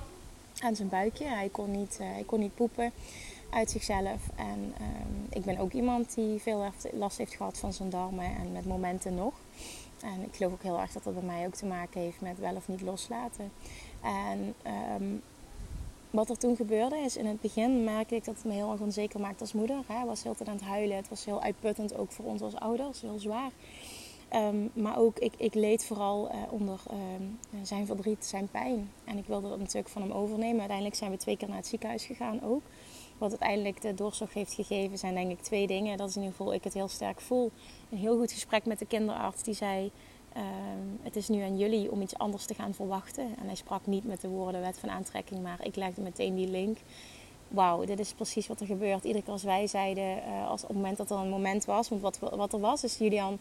[0.62, 1.24] aan zijn buikje.
[1.24, 2.92] Hij kon niet, uh, hij kon niet poepen
[3.50, 4.20] uit zichzelf.
[4.36, 8.52] En um, ik ben ook iemand die veel last heeft gehad van zijn darmen en
[8.52, 9.34] met momenten nog.
[10.02, 12.38] En ik geloof ook heel erg dat dat bij mij ook te maken heeft met
[12.38, 13.52] wel of niet loslaten.
[14.02, 14.54] En
[15.00, 15.22] um,
[16.12, 18.80] wat er toen gebeurde is, in het begin merkte ik dat het me heel erg
[18.80, 19.82] onzeker maakte als moeder.
[19.86, 20.96] Hij was heel tijd aan het huilen.
[20.96, 23.00] Het was heel uitputtend, ook voor ons als ouders.
[23.00, 23.50] Heel zwaar.
[24.34, 28.90] Um, maar ook, ik, ik leed vooral uh, onder um, zijn verdriet, zijn pijn.
[29.04, 30.58] En ik wilde dat natuurlijk van hem overnemen.
[30.58, 32.62] Uiteindelijk zijn we twee keer naar het ziekenhuis gegaan ook.
[33.18, 35.96] Wat uiteindelijk de doorslag heeft gegeven zijn denk ik twee dingen.
[35.96, 37.50] Dat is in ieder geval ik het heel sterk voel.
[37.90, 39.90] Een heel goed gesprek met de kinderarts die zei...
[40.36, 40.42] Uh,
[41.02, 43.24] het is nu aan jullie om iets anders te gaan verwachten.
[43.24, 46.48] En hij sprak niet met de woorden wet van aantrekking, maar ik legde meteen die
[46.48, 46.78] link.
[47.48, 49.04] Wauw, dit is precies wat er gebeurt.
[49.04, 51.88] Iedere keer als wij zeiden, uh, als op het moment dat er een moment was,
[51.88, 53.38] want wat, wat er was, is Julian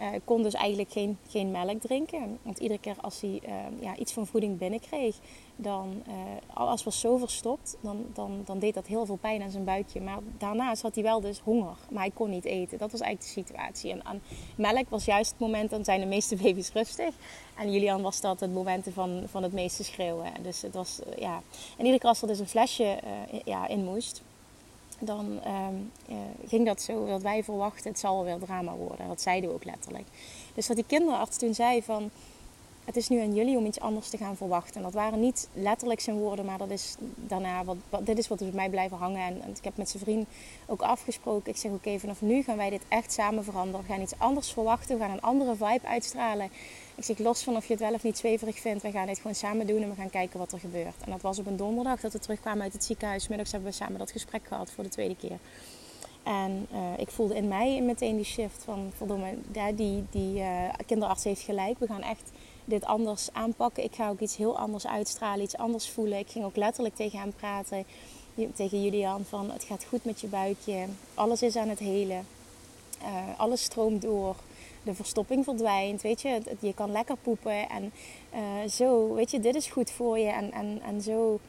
[0.00, 2.38] uh, kon dus eigenlijk geen, geen melk drinken.
[2.42, 5.16] Want iedere keer als hij uh, ja, iets van voeding binnenkreeg,
[5.56, 6.14] dan, uh,
[6.56, 10.00] als was zo verstopt, dan, dan, dan deed dat heel veel pijn aan zijn buikje.
[10.00, 12.78] Maar daarnaast had hij wel dus honger, maar hij kon niet eten.
[12.78, 13.90] Dat was eigenlijk de situatie.
[13.90, 14.20] En aan
[14.56, 17.14] melk was juist het moment, dan zijn de meeste baby's rustig.
[17.56, 20.32] En Julian was dat het moment van, van het meeste schreeuwen.
[20.42, 21.42] Dus het was, ja.
[21.76, 22.98] En iedere keer als er dus een flesje
[23.44, 24.22] ja, in moest,
[25.00, 26.16] dan um, uh,
[26.48, 29.08] ging dat zo dat wij verwachten het zal weer drama worden.
[29.08, 30.06] Dat zeiden we ook letterlijk.
[30.54, 32.10] Dus wat die kinderarts toen zei van...
[32.84, 34.74] het is nu aan jullie om iets anders te gaan verwachten.
[34.74, 38.40] En dat waren niet letterlijk zijn woorden, maar dat is daarna wat, dit is wat
[38.40, 39.26] er bij mij blijven hangen.
[39.26, 40.28] En, en, ik heb met zijn vriend
[40.66, 41.52] ook afgesproken.
[41.52, 43.86] Ik zeg oké, vanaf nu gaan wij dit echt samen veranderen.
[43.86, 44.98] We gaan iets anders verwachten.
[44.98, 46.50] We gaan een andere vibe uitstralen.
[47.00, 48.82] Ik zeg los van of je het wel of niet zweverig vindt.
[48.82, 50.94] We gaan dit gewoon samen doen en we gaan kijken wat er gebeurt.
[51.04, 53.28] En dat was op een donderdag dat we terugkwamen uit het ziekenhuis.
[53.28, 55.38] Middags hebben we samen dat gesprek gehad voor de tweede keer.
[56.22, 59.34] En uh, ik voelde in mij meteen die shift van, verdomme,
[59.74, 61.78] die, die uh, kinderarts heeft gelijk.
[61.78, 62.30] We gaan echt
[62.64, 63.84] dit anders aanpakken.
[63.84, 66.18] Ik ga ook iets heel anders uitstralen, iets anders voelen.
[66.18, 67.84] Ik ging ook letterlijk tegen hem praten,
[68.54, 70.86] tegen Julian, van het gaat goed met je buikje.
[71.14, 72.26] Alles is aan het helen.
[73.02, 74.36] Uh, alles stroomt door.
[74.82, 76.40] De verstopping verdwijnt, weet je.
[76.60, 77.92] Je kan lekker poepen en
[78.70, 80.28] zo, weet je, dit is goed voor je.
[80.28, 81.40] En, en, en zo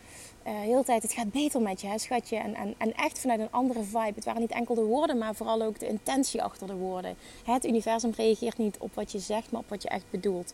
[0.47, 2.37] uh, heel tijd, het gaat beter met je, schatje.
[2.37, 4.13] En, en, en echt vanuit een andere vibe.
[4.15, 7.15] Het waren niet enkel de woorden, maar vooral ook de intentie achter de woorden.
[7.43, 10.53] Het universum reageert niet op wat je zegt, maar op wat je echt bedoelt.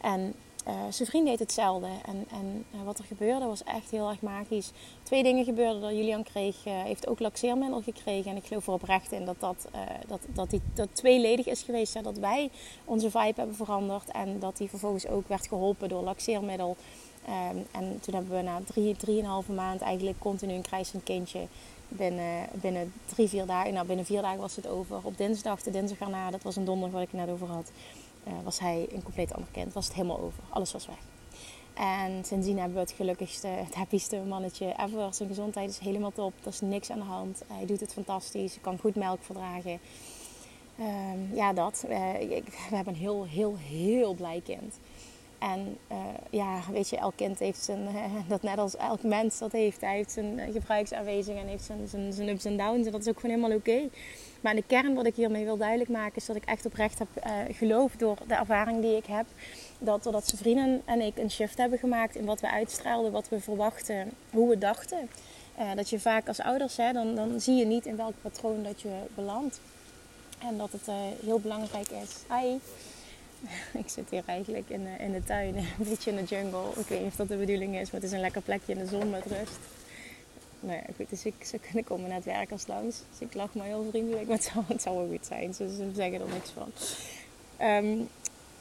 [0.00, 0.34] En
[0.68, 1.86] uh, zijn vriend deed hetzelfde.
[2.06, 4.70] En, en uh, wat er gebeurde was echt heel erg magisch.
[5.02, 5.94] Twee dingen gebeurden er.
[5.94, 8.30] Julian kreeg, uh, heeft ook laxeermiddel gekregen.
[8.30, 9.68] En ik geloof er oprecht in dat dat,
[10.06, 11.94] dat, dat, die, dat tweeledig is geweest.
[11.94, 12.02] Hè?
[12.02, 12.50] Dat wij
[12.84, 14.10] onze vibe hebben veranderd.
[14.10, 16.76] En dat hij vervolgens ook werd geholpen door laxeermiddel.
[17.28, 21.46] Um, en toen hebben we na drie, drieënhalve maand eigenlijk continu een krijsend kindje.
[21.88, 25.00] Binnen, binnen drie, vier dagen, nou binnen vier dagen was het over.
[25.02, 27.70] Op dinsdag, de dinsdag erna, dat was een donderdag wat ik het net over had,
[28.26, 29.72] uh, was hij een compleet ander kind.
[29.72, 30.42] Was het helemaal over.
[30.50, 30.98] Alles was weg.
[31.74, 35.14] En sindsdien hebben we het gelukkigste, het happyste mannetje ever.
[35.14, 36.32] Zijn gezondheid is helemaal top.
[36.40, 37.42] Er is niks aan de hand.
[37.46, 38.52] Hij doet het fantastisch.
[38.52, 39.80] Hij kan goed melk verdragen.
[40.80, 41.84] Um, ja, dat.
[42.18, 44.78] Ik, we hebben een heel, heel, heel blij kind.
[45.52, 45.96] En uh,
[46.30, 47.88] ja, weet je, elk kind heeft zijn,
[48.28, 49.80] dat net als elk mens dat heeft.
[49.80, 52.86] Hij heeft zijn uh, en heeft zijn, zijn, zijn ups en downs.
[52.86, 53.88] En dat is ook gewoon helemaal oké.
[54.40, 57.08] Maar de kern wat ik hiermee wil duidelijk maken is dat ik echt oprecht heb
[57.50, 59.26] geloofd door de ervaring die ik heb.
[59.78, 63.28] Dat doordat zijn vrienden en ik een shift hebben gemaakt in wat we uitstraalden, wat
[63.28, 65.08] we verwachten, hoe we dachten.
[65.74, 68.80] dat je vaak als ouders, hè, dan, dan zie je niet in welk patroon dat
[68.80, 69.60] je belandt.
[70.38, 70.86] En dat het
[71.24, 72.36] heel belangrijk is.
[72.36, 72.58] Hi.
[73.82, 76.70] ik zit hier eigenlijk in de, in de tuin, een beetje in de jungle.
[76.76, 78.78] Ik weet niet of dat de bedoeling is, maar het is een lekker plekje in
[78.78, 79.58] de zon met rust.
[80.60, 82.96] Nou ja, goed, dus ik, ze kunnen komen net werkers langs.
[83.10, 85.54] Dus ik lach maar heel vriendelijk, maar het zou, het zou wel goed zijn.
[85.54, 86.72] Ze, ze zeggen er niks van.
[87.66, 88.08] Um,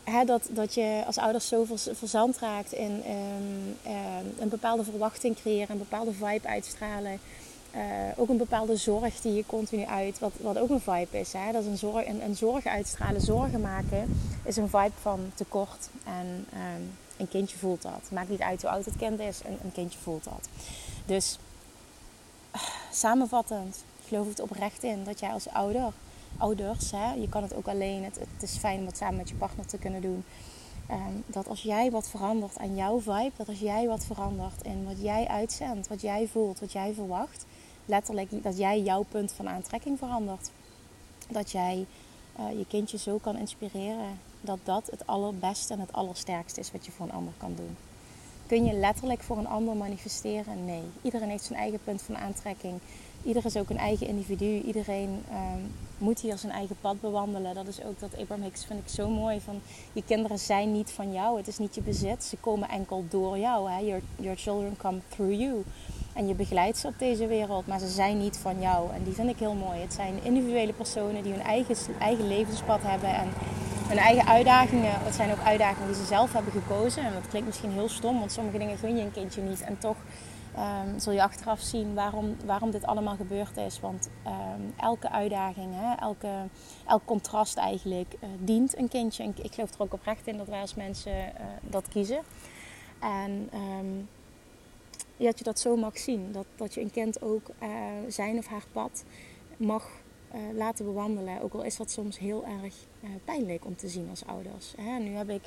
[0.04, 5.36] hè, dat, dat je als ouders zo verzand raakt in um, um, een bepaalde verwachting
[5.36, 7.20] creëren, een bepaalde vibe uitstralen.
[7.76, 7.82] Uh,
[8.16, 11.34] ook een bepaalde zorg die je continu uit, wat, wat ook een vibe is.
[11.34, 11.52] Hè?
[11.52, 15.90] Dat is een zorg, een, een zorg uitstralen, zorgen maken, is een vibe van tekort.
[16.04, 18.02] En um, een kindje voelt dat.
[18.12, 20.50] Maakt niet uit hoe oud het kind is, een, een kindje voelt dat.
[21.06, 21.40] Dus
[22.56, 25.92] uh, samenvattend, geloof het oprecht in dat jij als ouder,
[26.38, 29.30] ouders, hè, je kan het ook alleen, het, het is fijn om het samen met
[29.30, 30.24] je partner te kunnen doen.
[30.92, 34.86] Um, dat als jij wat verandert aan jouw vibe, dat als jij wat verandert in
[34.86, 37.46] wat jij uitzendt, wat jij voelt, wat jij verwacht,
[37.86, 40.52] letterlijk dat jij jouw punt van aantrekking verandert.
[41.30, 41.86] Dat jij
[42.40, 46.86] uh, je kindje zo kan inspireren dat dat het allerbeste en het allersterkste is wat
[46.86, 47.78] je voor een ander kan doen.
[48.48, 50.66] Kun je letterlijk voor een ander manifesteren?
[50.66, 50.84] Nee.
[51.02, 52.80] Iedereen heeft zijn eigen punt van aantrekking.
[53.24, 54.62] Iedereen is ook een eigen individu.
[54.62, 57.56] Iedereen um, moet hier zijn eigen pad bewandelen.
[57.56, 59.40] Dat is ook dat Abraham Hicks vind ik zo mooi.
[59.40, 59.62] Van,
[59.94, 61.38] je kinderen zijn niet van jou.
[61.38, 62.24] Het is niet je bezit.
[62.24, 63.72] Ze komen enkel door jou.
[63.72, 63.80] Hè?
[63.80, 65.64] Your, your children come through you.
[66.14, 68.94] En je begeleidt ze op deze wereld, maar ze zijn niet van jou.
[68.94, 69.80] En die vind ik heel mooi.
[69.80, 73.28] Het zijn individuele personen die hun eigen, eigen levenspad hebben en
[73.88, 74.92] hun eigen uitdagingen.
[74.94, 77.04] Het zijn ook uitdagingen die ze zelf hebben gekozen.
[77.06, 79.62] En dat klinkt misschien heel stom, want sommige dingen gun je een kindje niet.
[79.62, 79.98] En toch
[80.58, 83.80] um, zul je achteraf zien waarom, waarom dit allemaal gebeurd is.
[83.80, 86.30] Want um, elke uitdaging, hè, elke,
[86.88, 89.24] elk contrast eigenlijk, uh, dient een kindje.
[89.24, 92.22] En ik geloof er ook oprecht in dat wij als mensen uh, dat kiezen.
[93.00, 93.50] En...
[93.54, 94.08] Um,
[95.18, 96.32] dat je dat zo mag zien.
[96.32, 97.70] Dat, dat je een kind ook uh,
[98.08, 99.04] zijn of haar pad
[99.58, 99.90] mag
[100.36, 101.42] uh, laten bewandelen.
[101.42, 104.74] Ook al is dat soms heel erg uh, pijnlijk om te zien als ouders.
[104.78, 105.00] Hè?
[105.00, 105.42] Nu heb ik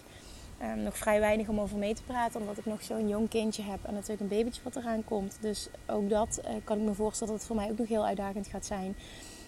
[0.63, 3.63] um, nog vrij weinig om over mee te praten, omdat ik nog zo'n jong kindje
[3.63, 5.39] heb en natuurlijk een babytje wat eraan komt.
[5.41, 8.47] Dus ook dat kan ik me voorstellen dat het voor mij ook nog heel uitdagend
[8.47, 8.97] gaat zijn.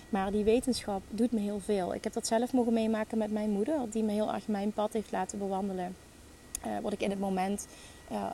[0.08, 1.94] Maar die wetenschap doet me heel veel.
[1.94, 4.92] Ik heb dat zelf mogen meemaken met mijn moeder, die me heel erg mijn pad
[4.92, 5.96] heeft laten bewandelen.
[6.82, 7.66] wat ik in het moment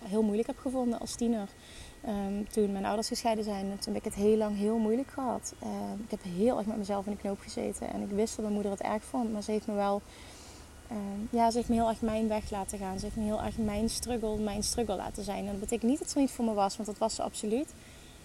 [0.04, 1.48] heel moeilijk heb gevonden als tiener.
[2.08, 5.54] Um, toen mijn ouders gescheiden zijn, toen heb ik het heel lang heel moeilijk gehad.
[5.62, 5.68] Uh,
[6.04, 7.92] ik heb heel erg met mezelf in de knoop gezeten.
[7.92, 9.32] En ik wist dat mijn moeder het erg vond.
[9.32, 10.02] Maar ze heeft me wel...
[10.92, 10.98] Uh,
[11.30, 12.98] ja, ze heeft me heel erg mijn weg laten gaan.
[12.98, 15.44] Ze heeft me heel erg mijn struggle, mijn struggle laten zijn.
[15.44, 17.74] En dat betekent niet dat ze niet voor me was, want dat was ze absoluut.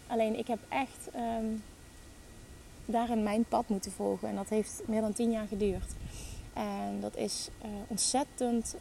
[0.08, 1.64] Alleen ik heb echt um,
[2.86, 4.28] daarin mijn pad moeten volgen.
[4.28, 5.92] En dat heeft meer dan tien jaar geduurd.
[6.54, 8.76] En dat is uh, ontzettend...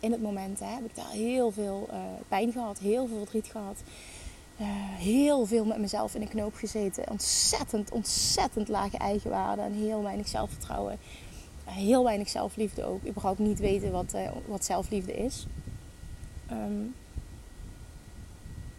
[0.00, 1.96] in het moment hè, heb ik daar heel veel uh,
[2.28, 3.82] pijn gehad, heel veel verdriet gehad.
[4.60, 4.66] Uh,
[4.98, 7.10] heel veel met mezelf in de knoop gezeten.
[7.10, 10.98] Ontzettend, ontzettend lage eigenwaarde en heel weinig zelfvertrouwen.
[11.68, 13.06] Uh, heel weinig zelfliefde ook.
[13.06, 14.14] Überhaupt niet weten wat,
[14.46, 15.46] wat zelfliefde is.
[16.50, 16.94] Um,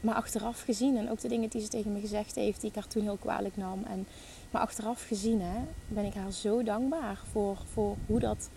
[0.01, 2.75] maar achteraf gezien, en ook de dingen die ze tegen me gezegd heeft, die ik
[2.75, 3.83] haar toen heel kwalijk nam.
[3.83, 4.07] En,
[4.51, 8.49] maar achteraf gezien hè, ben ik haar zo dankbaar voor, voor hoe, dat,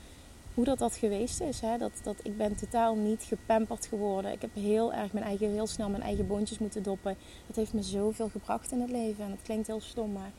[0.55, 1.61] hoe dat, dat geweest is.
[1.61, 1.79] Hè.
[1.79, 4.33] Dat, dat, ik ben totaal niet gepamperd geworden.
[4.33, 7.17] Ik heb heel erg mijn eigen, heel snel mijn eigen boontjes moeten doppen.
[7.47, 9.25] Dat heeft me zoveel gebracht in het leven.
[9.25, 10.31] En dat klinkt heel stom, maar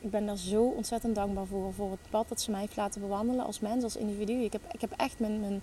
[0.00, 1.72] ik ben daar zo ontzettend dankbaar voor.
[1.72, 4.32] Voor het pad dat ze mij heeft laten bewandelen als mens, als individu.
[4.32, 5.62] Ik heb, ik heb echt mijn, mijn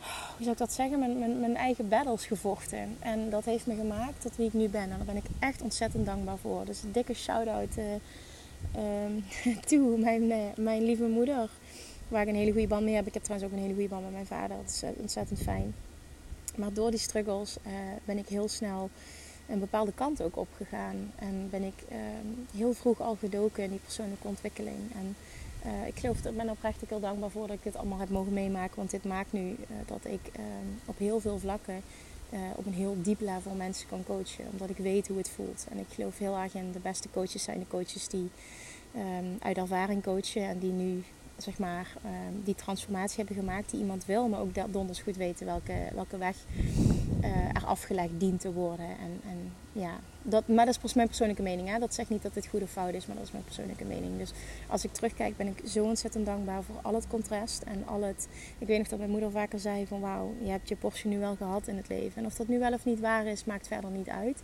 [0.00, 2.96] hoe zou ik dat zeggen, mijn, mijn, mijn, eigen battles gevochten.
[2.98, 4.82] En dat heeft me gemaakt tot wie ik nu ben.
[4.82, 6.64] En daar ben ik echt ontzettend dankbaar voor.
[6.64, 7.76] Dus een dikke shout-out
[8.76, 11.50] uh, toe, mijn, uh, mijn lieve moeder.
[12.10, 13.06] Waar ik een hele goede band mee heb.
[13.06, 14.56] Ik heb trouwens ook een hele goede band met mijn vader.
[14.56, 15.74] Dat is ontzettend fijn.
[16.56, 17.72] Maar door die struggles uh,
[18.04, 18.90] ben ik heel snel
[19.48, 21.12] een bepaalde kant ook opgegaan.
[21.16, 24.78] En ben ik ehm, heel vroeg al gedoken in die persoonlijke ontwikkeling.
[24.94, 25.16] En
[25.66, 28.32] uh, ik geloof, ik ben oprecht heel dankbaar voor dat ik dit allemaal heb mogen
[28.32, 28.76] meemaken.
[28.76, 30.44] Want dit maakt nu dat ik uh,
[30.84, 31.82] op heel veel vlakken
[32.30, 34.44] eh, op een heel diep level mensen kan coachen.
[34.50, 35.66] Omdat ik weet hoe het voelt.
[35.70, 38.30] En ik geloof heel erg in de beste coaches zijn de coaches die
[38.96, 40.42] um, uit ervaring coachen.
[40.42, 41.02] En die nu
[41.42, 44.28] zeg maar um, die transformatie hebben gemaakt die iemand wil.
[44.28, 46.36] Maar ook donders goed weten welke, welke weg
[47.54, 48.86] er afgelegd dient te worden.
[48.86, 51.68] En, en ja, dat, maar dat is mijn persoonlijke mening.
[51.68, 51.78] Hè?
[51.78, 54.18] Dat zegt niet dat dit goed of fout is, maar dat is mijn persoonlijke mening.
[54.18, 54.32] Dus
[54.66, 58.28] als ik terugkijk, ben ik zo ontzettend dankbaar voor al het contrast en al het.
[58.58, 61.18] Ik weet nog dat mijn moeder vaker zei: van wauw, je hebt je portie nu
[61.18, 62.16] wel gehad in het leven.
[62.16, 64.42] En of dat nu wel of niet waar is, maakt verder niet uit.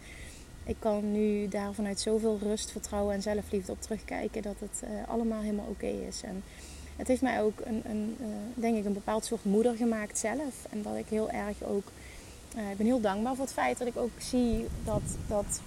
[0.65, 5.09] Ik kan nu daar vanuit zoveel rust, vertrouwen en zelfliefde op terugkijken dat het uh,
[5.09, 6.23] allemaal helemaal oké is.
[6.23, 6.43] En
[6.97, 10.55] het heeft mij ook een, een uh, denk ik, een bepaald soort moeder gemaakt zelf.
[10.71, 11.85] En dat ik heel erg ook
[12.57, 15.61] uh, ik ben heel dankbaar voor het feit dat ik ook zie dat, dat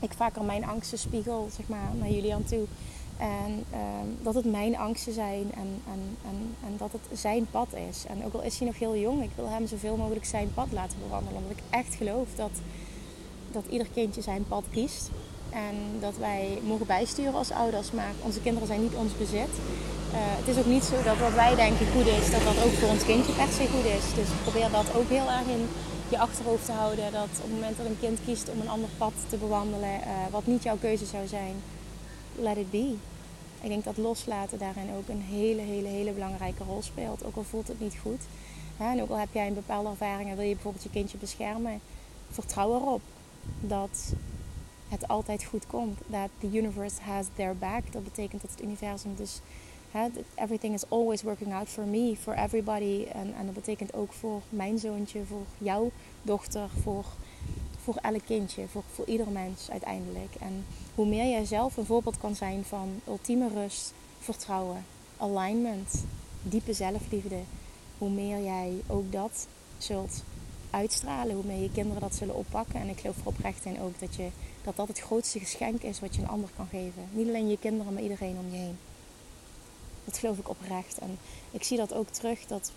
[0.00, 2.64] ik vaker mijn angsten spiegel zeg maar, naar jullie aan toe.
[3.18, 3.78] En uh,
[4.22, 8.04] dat het mijn angsten zijn en, en, en, en, dat het zijn pad is.
[8.08, 10.72] En ook al is hij nog heel jong, ik wil hem zoveel mogelijk zijn pad
[10.72, 11.42] laten bewandelen.
[11.42, 12.50] Omdat ik echt geloof dat,
[13.52, 15.10] dat ieder kindje zijn pad kiest.
[15.50, 19.54] En dat wij mogen bijsturen als ouders, maar onze kinderen zijn niet ons bezit.
[20.12, 22.72] Uh, het is ook niet zo dat wat wij denken goed is, dat dat ook
[22.72, 24.14] voor ons kindje per se goed is.
[24.14, 25.68] Dus probeer dat ook heel erg in
[26.08, 27.12] je achterhoofd te houden.
[27.12, 30.06] Dat op het moment dat een kind kiest om een ander pad te bewandelen, uh,
[30.30, 31.54] wat niet jouw keuze zou zijn,
[32.34, 32.94] let it be.
[33.60, 37.24] Ik denk dat loslaten daarin ook een hele, hele, hele belangrijke rol speelt.
[37.24, 38.22] Ook al voelt het niet goed.
[38.76, 41.80] en ook al heb jij een bepaalde ervaring en wil je bijvoorbeeld je kindje beschermen,
[42.30, 43.00] vertrouw erop
[43.60, 44.12] dat
[44.88, 45.98] het altijd goed komt.
[46.06, 47.92] Dat the universe has their back.
[47.92, 49.40] Dat betekent dat het universum dus
[50.34, 53.06] everything is always working out for me, for everybody.
[53.12, 55.90] En, en dat betekent ook voor mijn zoontje, voor jouw
[56.22, 57.04] dochter, voor,
[57.82, 60.34] voor elk kindje, voor, voor ieder mens uiteindelijk.
[60.40, 64.84] En hoe meer jij zelf een voorbeeld kan zijn van ultieme rust, vertrouwen,
[65.16, 66.04] alignment,
[66.42, 67.38] diepe zelfliefde,
[67.98, 69.46] hoe meer jij ook dat
[69.78, 70.22] zult
[70.70, 72.80] uitstralen, hoe meer je kinderen dat zullen oppakken.
[72.80, 74.28] En ik geloof er oprecht in ook dat, je,
[74.68, 77.08] dat dat het grootste geschenk is wat je een ander kan geven.
[77.10, 78.78] Niet alleen je kinderen, maar iedereen om je heen.
[80.04, 80.98] Dat geloof ik oprecht.
[80.98, 81.18] En
[81.50, 82.46] ik zie dat ook terug.
[82.46, 82.72] Dat,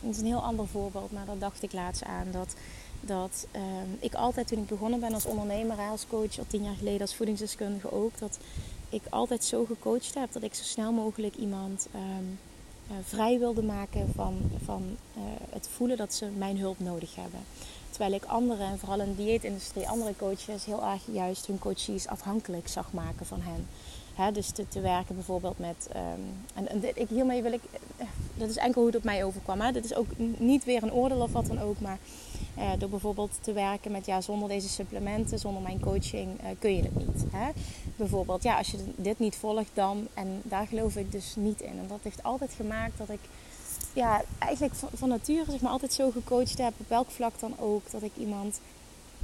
[0.00, 2.30] het is een heel ander voorbeeld, maar daar dacht ik laatst aan.
[2.30, 2.54] Dat,
[3.00, 6.76] dat um, ik altijd toen ik begonnen ben als ondernemer, als coach, al tien jaar
[6.76, 8.38] geleden als voedingsdeskundige ook, dat
[8.88, 12.38] ik altijd zo gecoacht heb dat ik zo snel mogelijk iemand um,
[12.90, 17.40] uh, vrij wilde maken van, van uh, het voelen dat ze mijn hulp nodig hebben.
[17.96, 22.06] Terwijl ik anderen, en vooral in de dieetindustrie, andere coaches heel erg juist hun coaches
[22.06, 23.68] afhankelijk zag maken van hen.
[24.14, 25.88] He, dus te, te, werken bijvoorbeeld met.
[26.54, 27.60] Um, en, ik, hiermee wil ik.
[27.96, 29.60] Eh, dat is enkel hoe het op mij overkwam.
[29.60, 29.72] Hè.
[29.72, 30.06] Dit is ook
[30.38, 31.80] niet weer een oordeel of wat dan ook.
[31.80, 31.98] Maar
[32.58, 34.06] uh, door bijvoorbeeld te werken met.
[34.06, 37.24] Ja, zonder deze supplementen, zonder mijn coaching, uh, kun je het niet.
[37.30, 37.50] Hè.
[37.96, 40.08] Bijvoorbeeld, ja, als je dit niet volgt, dan.
[40.14, 41.78] En daar geloof ik dus niet in.
[41.78, 43.20] En dat heeft altijd gemaakt dat ik.
[43.96, 46.72] Ja, eigenlijk van, van nature zeg maar altijd zo gecoacht heb.
[46.76, 47.90] Op welk vlak dan ook.
[47.90, 48.60] Dat ik iemand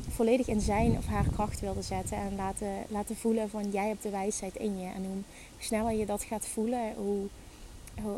[0.08, 2.16] volledig in zijn of haar kracht wilde zetten.
[2.16, 4.87] En laten, laten voelen van jij hebt de wijsheid in je.
[4.87, 5.22] En hoe
[5.58, 7.26] sneller je dat gaat voelen, hoe,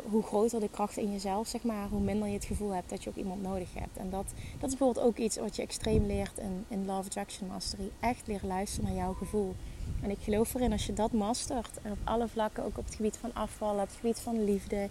[0.09, 3.03] hoe groter de kracht in jezelf, zeg maar, hoe minder je het gevoel hebt dat
[3.03, 3.97] je ook iemand nodig hebt.
[3.97, 4.25] En dat,
[4.59, 7.91] dat is bijvoorbeeld ook iets wat je extreem leert in, in Love Attraction Mastery.
[7.99, 9.55] Echt leren luisteren naar jouw gevoel.
[10.01, 12.95] En ik geloof erin als je dat mastert, en op alle vlakken, ook op het
[12.95, 14.89] gebied van afvallen, op het gebied van liefde,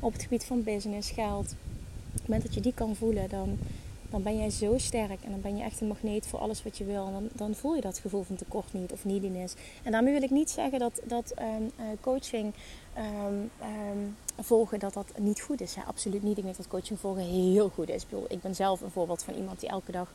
[0.00, 1.54] op het gebied van business, geld.
[2.06, 3.58] Op het moment dat je die kan voelen, dan,
[4.10, 6.78] dan ben jij zo sterk en dan ben je echt een magneet voor alles wat
[6.78, 7.06] je wil.
[7.06, 9.54] En dan, dan voel je dat gevoel van tekort niet of neediness.
[9.82, 12.52] En daarmee wil ik niet zeggen dat, dat ehm, eh, coaching
[12.94, 13.98] ehm, ehm,
[14.38, 15.74] volgen dat dat niet goed is.
[15.74, 16.36] Ja, absoluut niet.
[16.36, 18.02] Ik denk dat coaching volgen heel goed is.
[18.02, 20.10] Ik, bedoel, ik ben zelf een voorbeeld van iemand die elke dag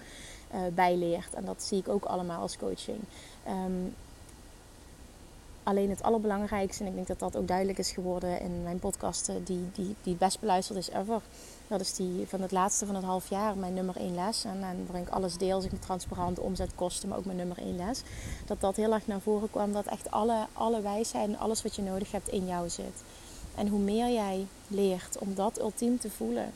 [0.53, 1.33] uh, bijleert.
[1.33, 2.99] En dat zie ik ook allemaal als coaching.
[5.71, 9.43] Alleen het allerbelangrijkste, en ik denk dat dat ook duidelijk is geworden in mijn podcasten,
[9.43, 11.21] die, die, die het best beluisterd is ever.
[11.67, 14.43] Dat is die van het laatste van het half jaar, mijn nummer 1 les.
[14.43, 18.01] En, en waarin ik alles deel, zeg transparant, omzetkosten, maar ook mijn nummer 1 les.
[18.45, 21.75] Dat dat heel erg naar voren kwam, dat echt alle, alle wijsheid en alles wat
[21.75, 23.03] je nodig hebt in jou zit.
[23.55, 26.51] En hoe meer jij leert om dat ultiem te voelen,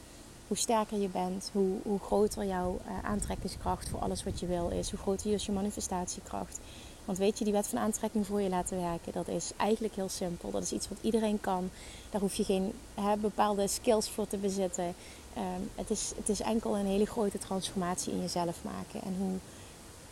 [0.47, 4.69] hoe sterker je bent, hoe, hoe groter jouw uh, aantrekkingskracht voor alles wat je wil
[4.69, 6.59] is, hoe groter is je manifestatiekracht.
[7.05, 10.09] Want weet je, die wet van aantrekking voor je laten werken, dat is eigenlijk heel
[10.09, 10.51] simpel.
[10.51, 11.69] Dat is iets wat iedereen kan.
[12.09, 14.93] Daar hoef je geen hè, bepaalde skills voor te bezitten.
[15.33, 19.01] Ehm, het, is, het is enkel een hele grote transformatie in jezelf maken.
[19.01, 19.37] En hoe,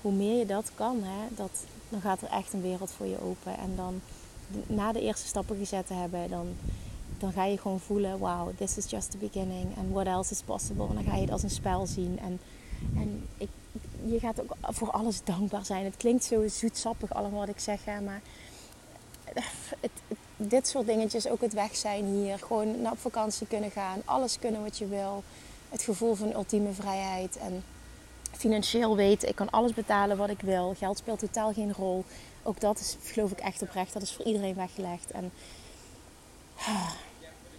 [0.02, 3.22] hoe meer je dat kan, hè, dat, dan gaat er echt een wereld voor je
[3.22, 3.58] open.
[3.58, 4.02] En dan
[4.68, 6.48] na de eerste stappen gezet te hebben, dan,
[7.18, 9.78] dan ga je gewoon voelen: wow, this is just the beginning.
[9.78, 10.88] And what else is possible?
[10.88, 12.20] En dan ga je het als een spel zien.
[12.20, 12.40] En,
[12.96, 13.50] en ik,
[14.06, 15.86] je gaat ook voor alles dankbaar zijn.
[15.86, 18.22] Het klinkt zo zoetsappig allemaal wat ik zeg, maar
[19.80, 19.92] het,
[20.38, 24.40] dit soort dingetjes, ook het weg zijn hier, gewoon naar op vakantie kunnen gaan, alles
[24.40, 25.24] kunnen wat je wil.
[25.70, 27.64] Het gevoel van ultieme vrijheid en
[28.32, 30.74] financieel weten, ik kan alles betalen wat ik wil.
[30.78, 32.04] Geld speelt totaal geen rol.
[32.44, 35.12] Ook dat is, geloof ik echt oprecht, dat is voor iedereen weggelegd.
[35.12, 35.32] En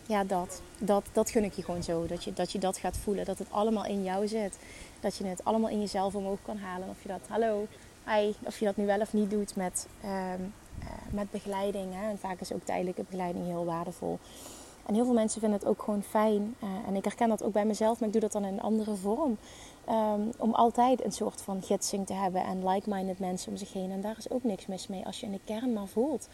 [0.07, 2.07] ja, dat, dat, dat gun ik je gewoon zo.
[2.07, 4.59] Dat je, dat je dat gaat voelen, dat het allemaal in jou zit.
[5.05, 6.89] Dat je het allemaal in jezelf omhoog kan halen.
[6.89, 7.67] Of je dat, hallo,
[8.07, 10.43] hi, of je dat nu wel of niet doet met, ehm,
[10.81, 11.95] eh, met begeleiding.
[11.95, 12.11] Hè.
[12.11, 14.19] En vaak is ook tijdelijke begeleiding heel waardevol.
[14.87, 16.55] En heel veel mensen vinden het ook gewoon fijn.
[16.63, 18.61] Uh, en ik herken dat ook bij mezelf, maar ik doe dat dan in een
[18.61, 19.37] andere vorm.
[19.89, 23.91] Um, om altijd een soort van gidsing te hebben en like-minded mensen om zich heen.
[23.91, 26.29] En daar is ook niks mis mee als je in de kern maar voelt.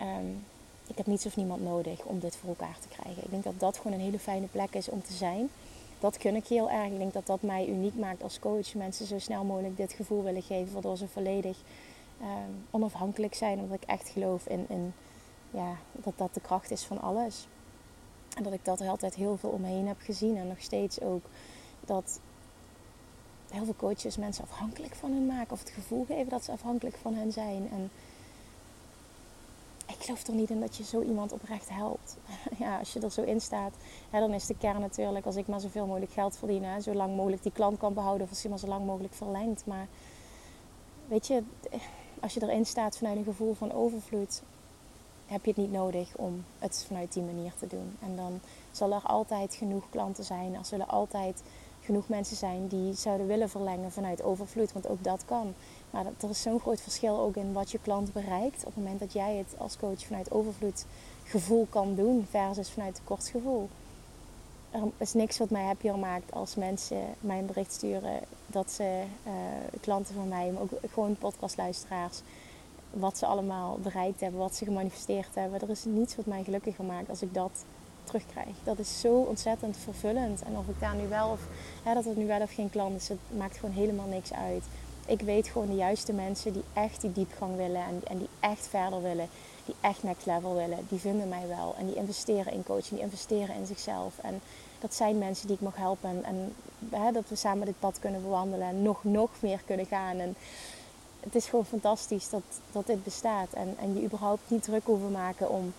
[0.00, 0.44] Um,
[0.86, 3.24] ik heb niets of niemand nodig om dit voor elkaar te krijgen.
[3.24, 5.50] Ik denk dat dat gewoon een hele fijne plek is om te zijn
[5.98, 6.92] dat kun ik heel erg.
[6.92, 8.74] Ik denk dat dat mij uniek maakt als coach.
[8.74, 11.56] Mensen zo snel mogelijk dit gevoel willen geven, waardoor ze volledig
[12.20, 13.58] ehm, onafhankelijk zijn.
[13.58, 14.94] Omdat ik echt geloof in, in
[15.50, 17.46] ja, dat dat de kracht is van alles.
[18.36, 20.36] En dat ik dat er altijd heel veel omheen heb gezien.
[20.36, 21.24] En nog steeds ook
[21.84, 22.20] dat
[23.50, 25.52] heel veel coaches mensen afhankelijk van hen maken.
[25.52, 27.68] Of het gevoel geven dat ze afhankelijk van hen zijn.
[27.70, 27.90] En
[29.86, 32.16] ik geloof er niet in dat je zo iemand oprecht helpt.
[32.58, 33.74] ja, als je er zo in staat,
[34.10, 36.94] hè, dan is de kern natuurlijk als ik maar zoveel mogelijk geld verdien, hè, zo
[36.94, 39.66] lang mogelijk die klant kan behouden of als hij maar zo lang mogelijk verlengt.
[39.66, 39.86] Maar
[41.08, 41.42] weet je,
[42.20, 44.42] als je erin staat vanuit een gevoel van overvloed,
[45.26, 47.96] heb je het niet nodig om het vanuit die manier te doen.
[48.00, 50.54] En dan zal er altijd genoeg klanten zijn.
[50.54, 51.42] Er zullen altijd
[51.80, 55.54] genoeg mensen zijn die zouden willen verlengen vanuit overvloed, want ook dat kan.
[55.90, 58.58] Maar er is zo'n groot verschil ook in wat je klant bereikt.
[58.58, 60.84] Op het moment dat jij het als coach vanuit overvloed
[61.24, 63.68] gevoel kan doen versus vanuit tekortgevoel.
[64.70, 69.02] Er is niks wat mij happier maakt als mensen mij een bericht sturen dat ze
[69.26, 69.32] uh,
[69.80, 72.20] klanten van mij, maar ook gewoon podcastluisteraars,
[72.90, 75.60] wat ze allemaal bereikt hebben, wat ze gemanifesteerd hebben.
[75.60, 77.64] Er is niets wat mij gelukkiger maakt als ik dat
[78.04, 78.56] terugkrijg.
[78.64, 80.42] Dat is zo ontzettend vervullend.
[80.42, 81.40] En of ik daar nu wel of
[81.84, 84.64] ja, dat het nu wel of geen klant is, het maakt gewoon helemaal niks uit
[85.06, 88.66] ik weet gewoon de juiste mensen die echt die diepgang willen en, en die echt
[88.66, 89.28] verder willen,
[89.64, 91.74] die echt next level willen, die vinden mij wel.
[91.78, 94.18] En die investeren in coaching, die investeren in zichzelf.
[94.18, 94.40] En
[94.80, 96.54] dat zijn mensen die ik mag helpen en, en
[97.00, 100.18] hè, dat we samen dit pad kunnen bewandelen en nog, nog meer kunnen gaan.
[100.18, 100.34] En
[101.20, 102.42] het is gewoon fantastisch dat,
[102.72, 105.72] dat dit bestaat en, en je überhaupt niet druk hoeven maken om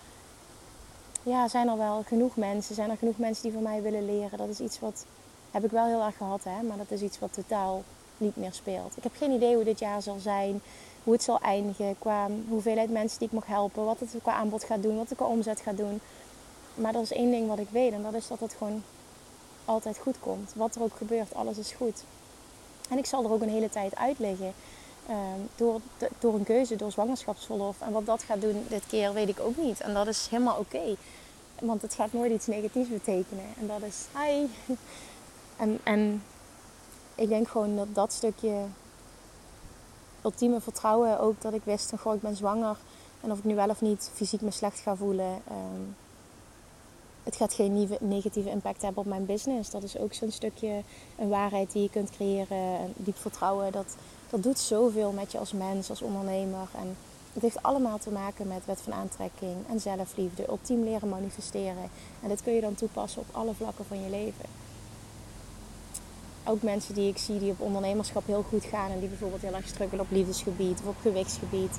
[1.22, 4.38] ja, zijn er wel genoeg mensen, zijn er genoeg mensen die van mij willen leren.
[4.38, 5.04] Dat is iets wat
[5.50, 7.82] heb ik wel heel erg gehad, hè, maar dat is iets wat totaal
[8.20, 8.96] niet meer speelt.
[8.96, 10.60] Ik heb geen idee hoe dit jaar zal zijn,
[11.04, 14.64] hoe het zal eindigen, qua hoeveelheid mensen die ik mag helpen, wat het qua aanbod
[14.64, 16.00] gaat doen, wat ik qua omzet gaat doen.
[16.74, 18.82] Maar er is één ding wat ik weet en dat is dat het gewoon
[19.64, 20.52] altijd goed komt.
[20.54, 22.04] Wat er ook gebeurt, alles is goed.
[22.88, 24.52] En ik zal er ook een hele tijd uitleggen.
[25.08, 25.80] Ehm, door,
[26.18, 27.80] door een keuze, door zwangerschapsverlof.
[27.80, 29.80] En wat dat gaat doen dit keer, weet ik ook niet.
[29.80, 30.96] En dat is helemaal oké.
[31.60, 33.44] Want het gaat nooit iets negatiefs betekenen.
[33.60, 34.46] En dat is, hi.
[35.56, 36.22] En, en
[37.18, 38.64] ik denk gewoon dat dat stukje
[40.24, 42.76] ultieme vertrouwen, ook dat ik wist van goh, ik ben zwanger
[43.20, 45.42] en of ik nu wel of niet fysiek me slecht ga voelen.
[45.48, 45.82] Ehm,
[47.22, 49.70] het gaat geen negatieve impact hebben op mijn business.
[49.70, 50.82] Dat is ook zo'n stukje
[51.18, 52.78] een waarheid die je kunt creëren.
[52.78, 53.96] En diep vertrouwen, dat,
[54.30, 56.68] dat doet zoveel met je als mens, als ondernemer.
[56.78, 56.96] En
[57.32, 60.48] het heeft allemaal te maken met wet van aantrekking en zelfliefde.
[60.48, 61.90] Ultiem leren manifesteren.
[62.22, 64.57] En dit kun je dan toepassen op alle vlakken van je leven.
[66.48, 69.54] Ook mensen die ik zie die op ondernemerschap heel goed gaan en die bijvoorbeeld heel
[69.54, 71.78] erg struggelen op liefdesgebied of op gewichtsgebied.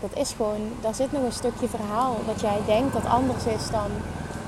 [0.00, 3.70] Dat is gewoon, daar zit nog een stukje verhaal dat jij denkt dat anders is
[3.70, 3.90] dan,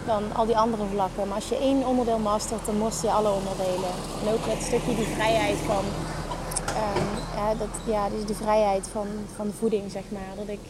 [0.06, 1.26] dan al die andere vlakken.
[1.26, 3.92] Maar als je één onderdeel mastert, dan most je alle onderdelen.
[4.22, 5.84] En ook het stukje die vrijheid van,
[7.34, 9.06] ja, dat, ja, dus die vrijheid van,
[9.36, 10.32] van voeding, zeg maar.
[10.36, 10.60] Dat ik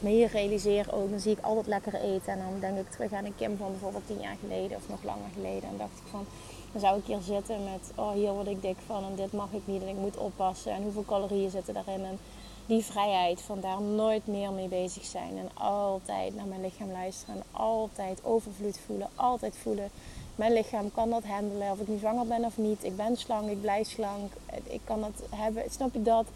[0.00, 2.32] me hier realiseer ook, dan zie ik altijd lekker eten.
[2.32, 5.02] En dan denk ik terug aan een Kim van bijvoorbeeld tien jaar geleden of nog
[5.02, 5.68] langer geleden.
[5.68, 6.26] En dacht ik van,
[6.72, 9.52] dan zou ik hier zitten met, oh hier word ik dik van en dit mag
[9.52, 10.72] ik niet en ik moet oppassen.
[10.72, 12.04] En hoeveel calorieën zitten daarin.
[12.04, 12.18] En
[12.66, 15.38] die vrijheid van daar nooit meer mee bezig zijn.
[15.38, 17.34] En altijd naar mijn lichaam luisteren.
[17.34, 19.08] En altijd overvloed voelen.
[19.14, 19.90] Altijd voelen,
[20.36, 21.70] mijn lichaam kan dat handelen.
[21.70, 22.84] Of ik nu zwanger ben of niet.
[22.84, 24.32] Ik ben slank, ik blijf slank.
[24.62, 25.62] Ik kan dat hebben.
[25.70, 26.26] Snap je dat?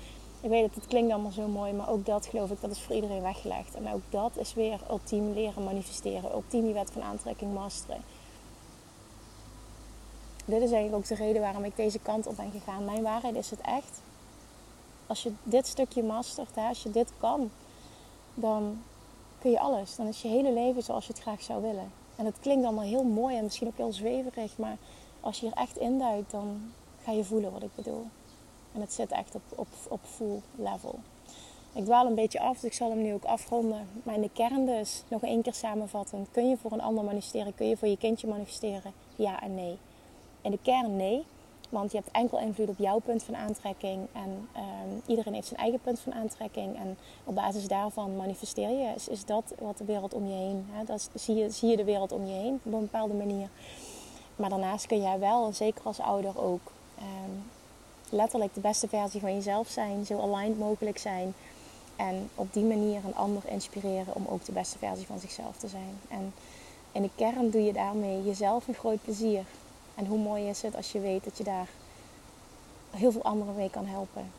[0.41, 2.81] Ik weet het, het klinkt allemaal zo mooi, maar ook dat geloof ik, dat is
[2.81, 3.75] voor iedereen weggelegd.
[3.75, 8.03] En ook dat is weer ultiem leren manifesteren, ultiem die wet van aantrekking masteren.
[10.47, 12.85] Dit is eigenlijk ook de reden waarom ik deze kant op ben gegaan.
[12.85, 14.01] Mijn waarheid is het echt.
[15.07, 17.51] Als je dit stukje mastert, als je dit kan,
[18.35, 18.83] dan
[19.39, 19.97] kun je alles.
[19.97, 21.93] Dan is je hele leven zoals je het graag zou willen.
[22.17, 24.77] En het klinkt allemaal heel mooi en misschien ook heel zweverig, maar
[25.21, 26.73] als je er echt induikt, dan
[27.03, 28.07] ga je voelen wat ik bedoel.
[28.73, 30.99] En het zit echt op, op, op full level.
[31.73, 33.89] Ik dwaal een beetje af, dus ik zal hem nu ook afronden.
[34.03, 36.29] Maar in de kern dus, nog één keer samenvattend.
[36.31, 37.55] Kun je voor een ander manifesteren?
[37.55, 38.93] Kun je voor je kindje manifesteren?
[39.17, 39.79] Ja en nee.
[40.47, 41.25] In de kern nee.
[41.69, 44.07] Want je hebt enkel invloed op jouw punt van aantrekking.
[44.13, 46.77] En ehm, iedereen heeft zijn eigen punt van aantrekking.
[46.77, 48.93] En op basis daarvan manifesteer je.
[48.95, 50.67] Is, is dat wat de wereld om je heen...
[50.71, 50.85] Hè?
[50.85, 53.49] Dat zie, je, zie je de wereld om je heen op een bepaalde manier.
[54.37, 56.73] Maar daarnaast kun jij wel, zeker als ouder ook...
[56.99, 57.31] Ehm,
[58.11, 61.35] letterlijk de beste versie van jezelf zijn, zo aligned mogelijk zijn.
[61.97, 65.69] En op die manier een ander inspireren om ook de beste versie van zichzelf te
[65.69, 65.99] zijn.
[66.09, 66.35] En
[66.93, 69.45] in de kern doe je daarmee jezelf een groot plezier.
[69.97, 71.69] En hoe mooi is het als je weet dat je daar
[72.91, 74.31] heel veel anderen mee kan helpen.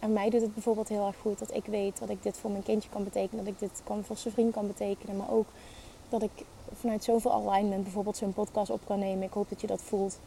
[0.00, 2.50] En mij doet het bijvoorbeeld heel erg goed dat ik weet dat ik dit voor
[2.50, 3.44] mijn kindje kan betekenen.
[3.44, 5.16] Dat ik dit kan voor zijn vriend kan betekenen.
[5.16, 5.46] Maar ook
[6.08, 9.22] dat ik vanuit zoveel alignment bijvoorbeeld zo'n podcast op kan nemen.
[9.22, 10.18] Ik hoop dat je dat voelt.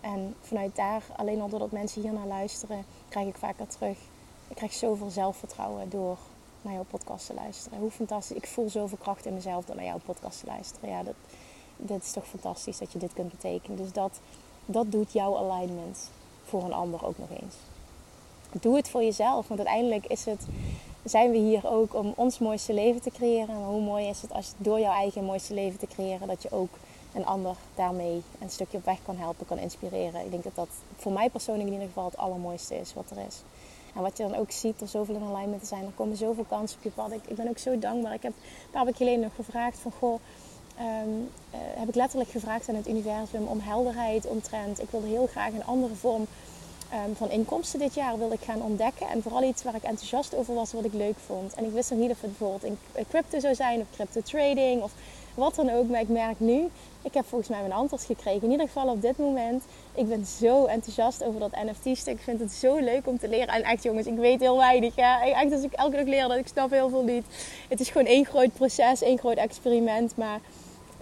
[0.00, 3.98] En vanuit daar, alleen al doordat mensen hier naar luisteren, krijg ik vaker terug.
[4.48, 6.18] Ik krijg zoveel zelfvertrouwen door
[6.62, 7.78] naar jouw podcast te luisteren.
[7.78, 8.36] Hoe fantastisch.
[8.36, 10.90] Ik voel zoveel kracht in mezelf door naar jouw podcast te luisteren.
[10.90, 11.14] Ja, dat,
[11.82, 13.76] dit is toch fantastisch dat je dit kunt betekenen.
[13.76, 14.20] Dus dat,
[14.66, 16.10] dat doet jouw alignment
[16.44, 17.54] voor een ander ook nog eens.
[18.60, 20.46] Doe het voor jezelf, want uiteindelijk is het,
[21.04, 23.60] zijn we hier ook om ons mooiste leven te creëren.
[23.60, 26.42] Maar hoe mooi is het als je door jouw eigen mooiste leven te creëren, dat
[26.42, 26.70] je ook
[27.14, 30.24] een ander daarmee een stukje op weg kan helpen, kan inspireren.
[30.24, 33.26] Ik denk dat dat voor mij persoonlijk in ieder geval het allermooiste is wat er
[33.26, 33.42] is.
[33.94, 36.44] En wat je dan ook ziet, er zoveel in alignment te zijn, er komen zoveel
[36.48, 37.12] kansen op je pad.
[37.12, 38.14] Ik, ik ben ook zo dankbaar.
[38.14, 38.32] Ik heb
[38.72, 40.20] een paar nog gevraagd van, goh,
[40.80, 41.08] ehm,
[41.50, 44.82] eh, heb ik letterlijk gevraagd aan het universum om helderheid omtrent.
[44.82, 46.26] Ik wilde heel graag een andere vorm
[46.94, 49.08] um, van inkomsten dit jaar wilde ik gaan ontdekken.
[49.08, 51.54] En vooral iets waar ik enthousiast over was, wat ik leuk vond.
[51.54, 54.82] En ik wist nog niet of het bijvoorbeeld in crypto zou zijn of crypto trading
[54.82, 54.92] of
[55.34, 55.88] wat dan ook.
[55.88, 56.68] Maar ik merk nu,
[57.02, 58.42] ik heb volgens mij mijn antwoord gekregen.
[58.42, 59.64] In ieder geval op dit moment.
[59.94, 62.14] Ik ben zo enthousiast over dat NFT-stuk.
[62.14, 63.48] Ik vind het zo leuk om te leren.
[63.48, 64.96] En echt jongens, ik weet heel weinig.
[64.96, 65.22] Ja.
[65.22, 67.24] Echt als ik elke dag leer dat ik snap heel veel niet.
[67.68, 70.16] Het is gewoon één groot proces, één groot experiment.
[70.16, 70.40] Maar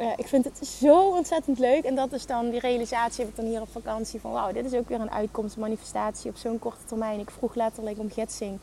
[0.01, 1.85] uh, ik vind het zo ontzettend leuk.
[1.85, 4.21] En dat is dan die realisatie, heb ik dan hier op vakantie.
[4.21, 7.21] Van wauw, dit is ook weer een uitkomst, manifestatie op zo'n korte termijn.
[7.21, 8.59] Ik vroeg letterlijk om gidsing.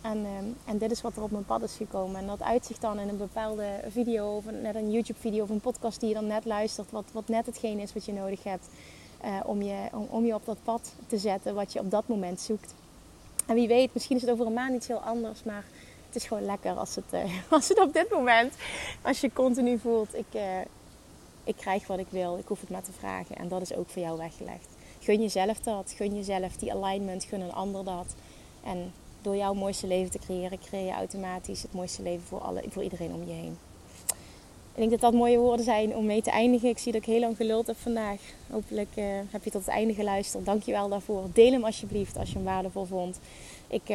[0.00, 0.28] En, uh,
[0.64, 2.20] en dit is wat er op mijn pad is gekomen.
[2.20, 5.60] En dat uitzicht dan in een bepaalde video, of net een YouTube video of een
[5.60, 6.90] podcast die je dan net luistert.
[6.90, 8.66] Wat, wat net hetgeen is wat je nodig hebt
[9.24, 12.08] uh, om, je, om, om je op dat pad te zetten wat je op dat
[12.08, 12.74] moment zoekt.
[13.46, 15.42] En wie weet, misschien is het over een maand iets heel anders.
[15.42, 15.64] Maar
[16.08, 18.54] het is gewoon lekker als het, uh, als het op dit moment,
[19.02, 20.42] als je continu voelt, ik, uh,
[21.44, 23.36] ik krijg wat ik wil, ik hoef het maar te vragen.
[23.36, 24.68] En dat is ook voor jou weggelegd.
[25.00, 28.14] Gun jezelf dat, gun jezelf die alignment, gun een ander dat.
[28.64, 28.92] En
[29.22, 32.82] door jouw mooiste leven te creëren, creëer je automatisch het mooiste leven voor, alle, voor
[32.82, 33.58] iedereen om je heen.
[34.72, 36.68] Ik denk dat dat mooie woorden zijn om mee te eindigen.
[36.68, 38.20] Ik zie dat ik heel lang geluld heb vandaag.
[38.50, 40.44] Hopelijk uh, heb je tot het einde geluisterd.
[40.44, 41.24] Dank je wel daarvoor.
[41.32, 43.18] Deel hem alsjeblieft als je hem waardevol vond.
[43.68, 43.88] Ik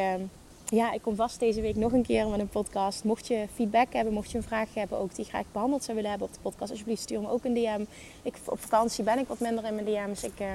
[0.76, 3.04] ja, ik kom vast deze week nog een keer met een podcast.
[3.04, 6.10] Mocht je feedback hebben, mocht je een vraag hebben, ook die graag behandeld zou willen
[6.12, 7.86] hebben op de podcast, alsjeblieft stuur me ook een DM.
[8.22, 10.24] Ik, op vakantie ben ik wat minder in mijn DM's.
[10.24, 10.48] Ik, uh,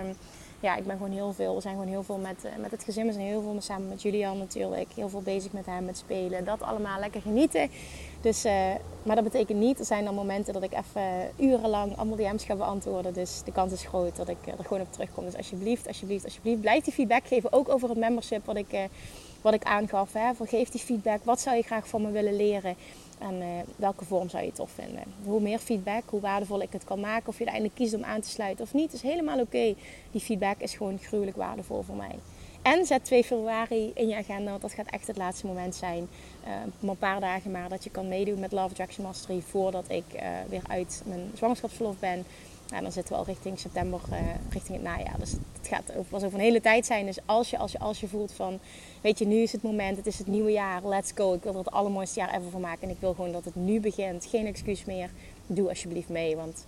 [0.60, 1.54] ja, ik ben gewoon heel veel.
[1.54, 3.06] We zijn gewoon heel veel met, uh, met het gezin.
[3.06, 4.92] We zijn heel veel samen met Julian natuurlijk.
[4.94, 6.44] Heel veel bezig met hem, met spelen.
[6.44, 7.70] Dat allemaal lekker genieten.
[8.20, 8.52] Dus, uh,
[9.02, 12.54] maar dat betekent niet, er zijn dan momenten dat ik even urenlang allemaal DM's ga
[12.56, 13.12] beantwoorden.
[13.12, 15.24] Dus de kans is groot dat ik er gewoon op terugkom.
[15.24, 17.52] Dus alsjeblieft, alsjeblieft, alsjeblieft, blijf die feedback geven.
[17.52, 18.72] Ook over het membership wat ik
[19.42, 20.10] wat ik aangaf.
[20.34, 21.24] Vergeef die feedback.
[21.24, 22.76] Wat zou je graag van me willen leren?
[23.18, 23.42] En
[23.76, 25.02] welke vorm zou je tof vinden?
[25.24, 27.28] Hoe meer feedback, hoe waardevol ik het kan maken.
[27.28, 29.74] Of je uiteindelijk kiest om aan te sluiten of niet, is helemaal oké.
[30.10, 32.18] Die feedback is gewoon gruwelijk waardevol voor mij.
[32.62, 36.08] En zet 2 februari in je agenda, want dat gaat echt het laatste moment zijn.
[36.46, 40.04] Uh, een paar dagen maar dat je kan meedoen met Love Attraction Mastery voordat ik
[40.14, 42.24] uh, weer uit mijn zwangerschapsverlof ben.
[42.70, 44.18] Nou, dan zitten we al richting september, uh,
[44.50, 45.18] richting het najaar.
[45.18, 47.06] Dus het gaat pas over een hele tijd zijn.
[47.06, 48.58] Dus als je, als, je, als je voelt van,
[49.00, 51.34] weet je, nu is het moment, het is het nieuwe jaar, let's go.
[51.34, 52.82] Ik wil er het allermooiste jaar ever van maken.
[52.82, 54.26] En ik wil gewoon dat het nu begint.
[54.26, 55.10] Geen excuus meer.
[55.46, 56.66] Doe alsjeblieft mee, want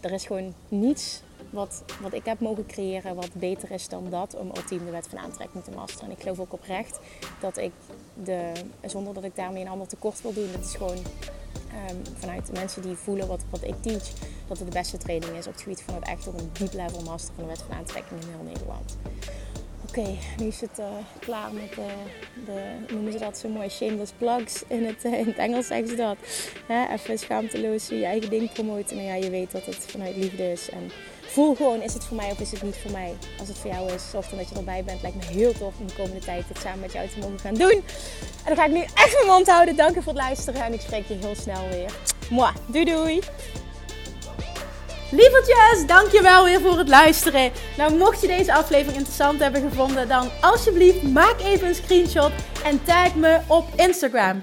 [0.00, 4.34] er is gewoon niets wat, wat ik heb mogen creëren wat beter is dan dat
[4.34, 6.06] om ultiem de wet van aantrekking te masteren.
[6.06, 6.98] En ik geloof ook oprecht
[7.40, 7.72] dat ik,
[8.24, 8.52] de,
[8.84, 10.98] zonder dat ik daarmee een ander tekort wil doen, dat is gewoon
[11.90, 14.08] um, vanuit de mensen die voelen wat, wat ik teach,
[14.48, 16.72] dat het de beste training is op het gebied van het echt op een deep
[16.72, 18.96] level master van de wet van aantrekking in heel Nederland.
[19.88, 20.86] Oké, nu is het uh,
[21.18, 21.84] klaar met uh,
[22.44, 24.62] de, noemen ze dat zo mooi, shameless plugs.
[24.66, 26.16] In het, uh, in het Engels zeggen ze dat.
[26.66, 26.92] Hè?
[26.92, 28.96] Even schaamteloos je eigen ding promoten.
[28.96, 30.70] Nou ja, je weet dat het vanuit liefde is.
[30.70, 30.90] En
[31.26, 33.14] voel gewoon, is het voor mij of is het niet voor mij?
[33.38, 35.02] Als het voor jou is, zorg dan dat je erbij bent.
[35.02, 37.54] Lijkt me heel tof om de komende tijd het samen met jou te mogen gaan
[37.54, 37.82] doen.
[38.44, 39.76] En dan ga ik nu echt mijn mond houden.
[39.76, 41.92] Dank je voor het luisteren en ik spreek je heel snel weer.
[42.30, 43.20] Mwah, doei doei!
[45.10, 47.52] Lievertjes, dankjewel weer voor het luisteren.
[47.76, 52.32] Nou, mocht je deze aflevering interessant hebben gevonden, dan alsjeblieft maak even een screenshot
[52.64, 54.42] en tag me op Instagram.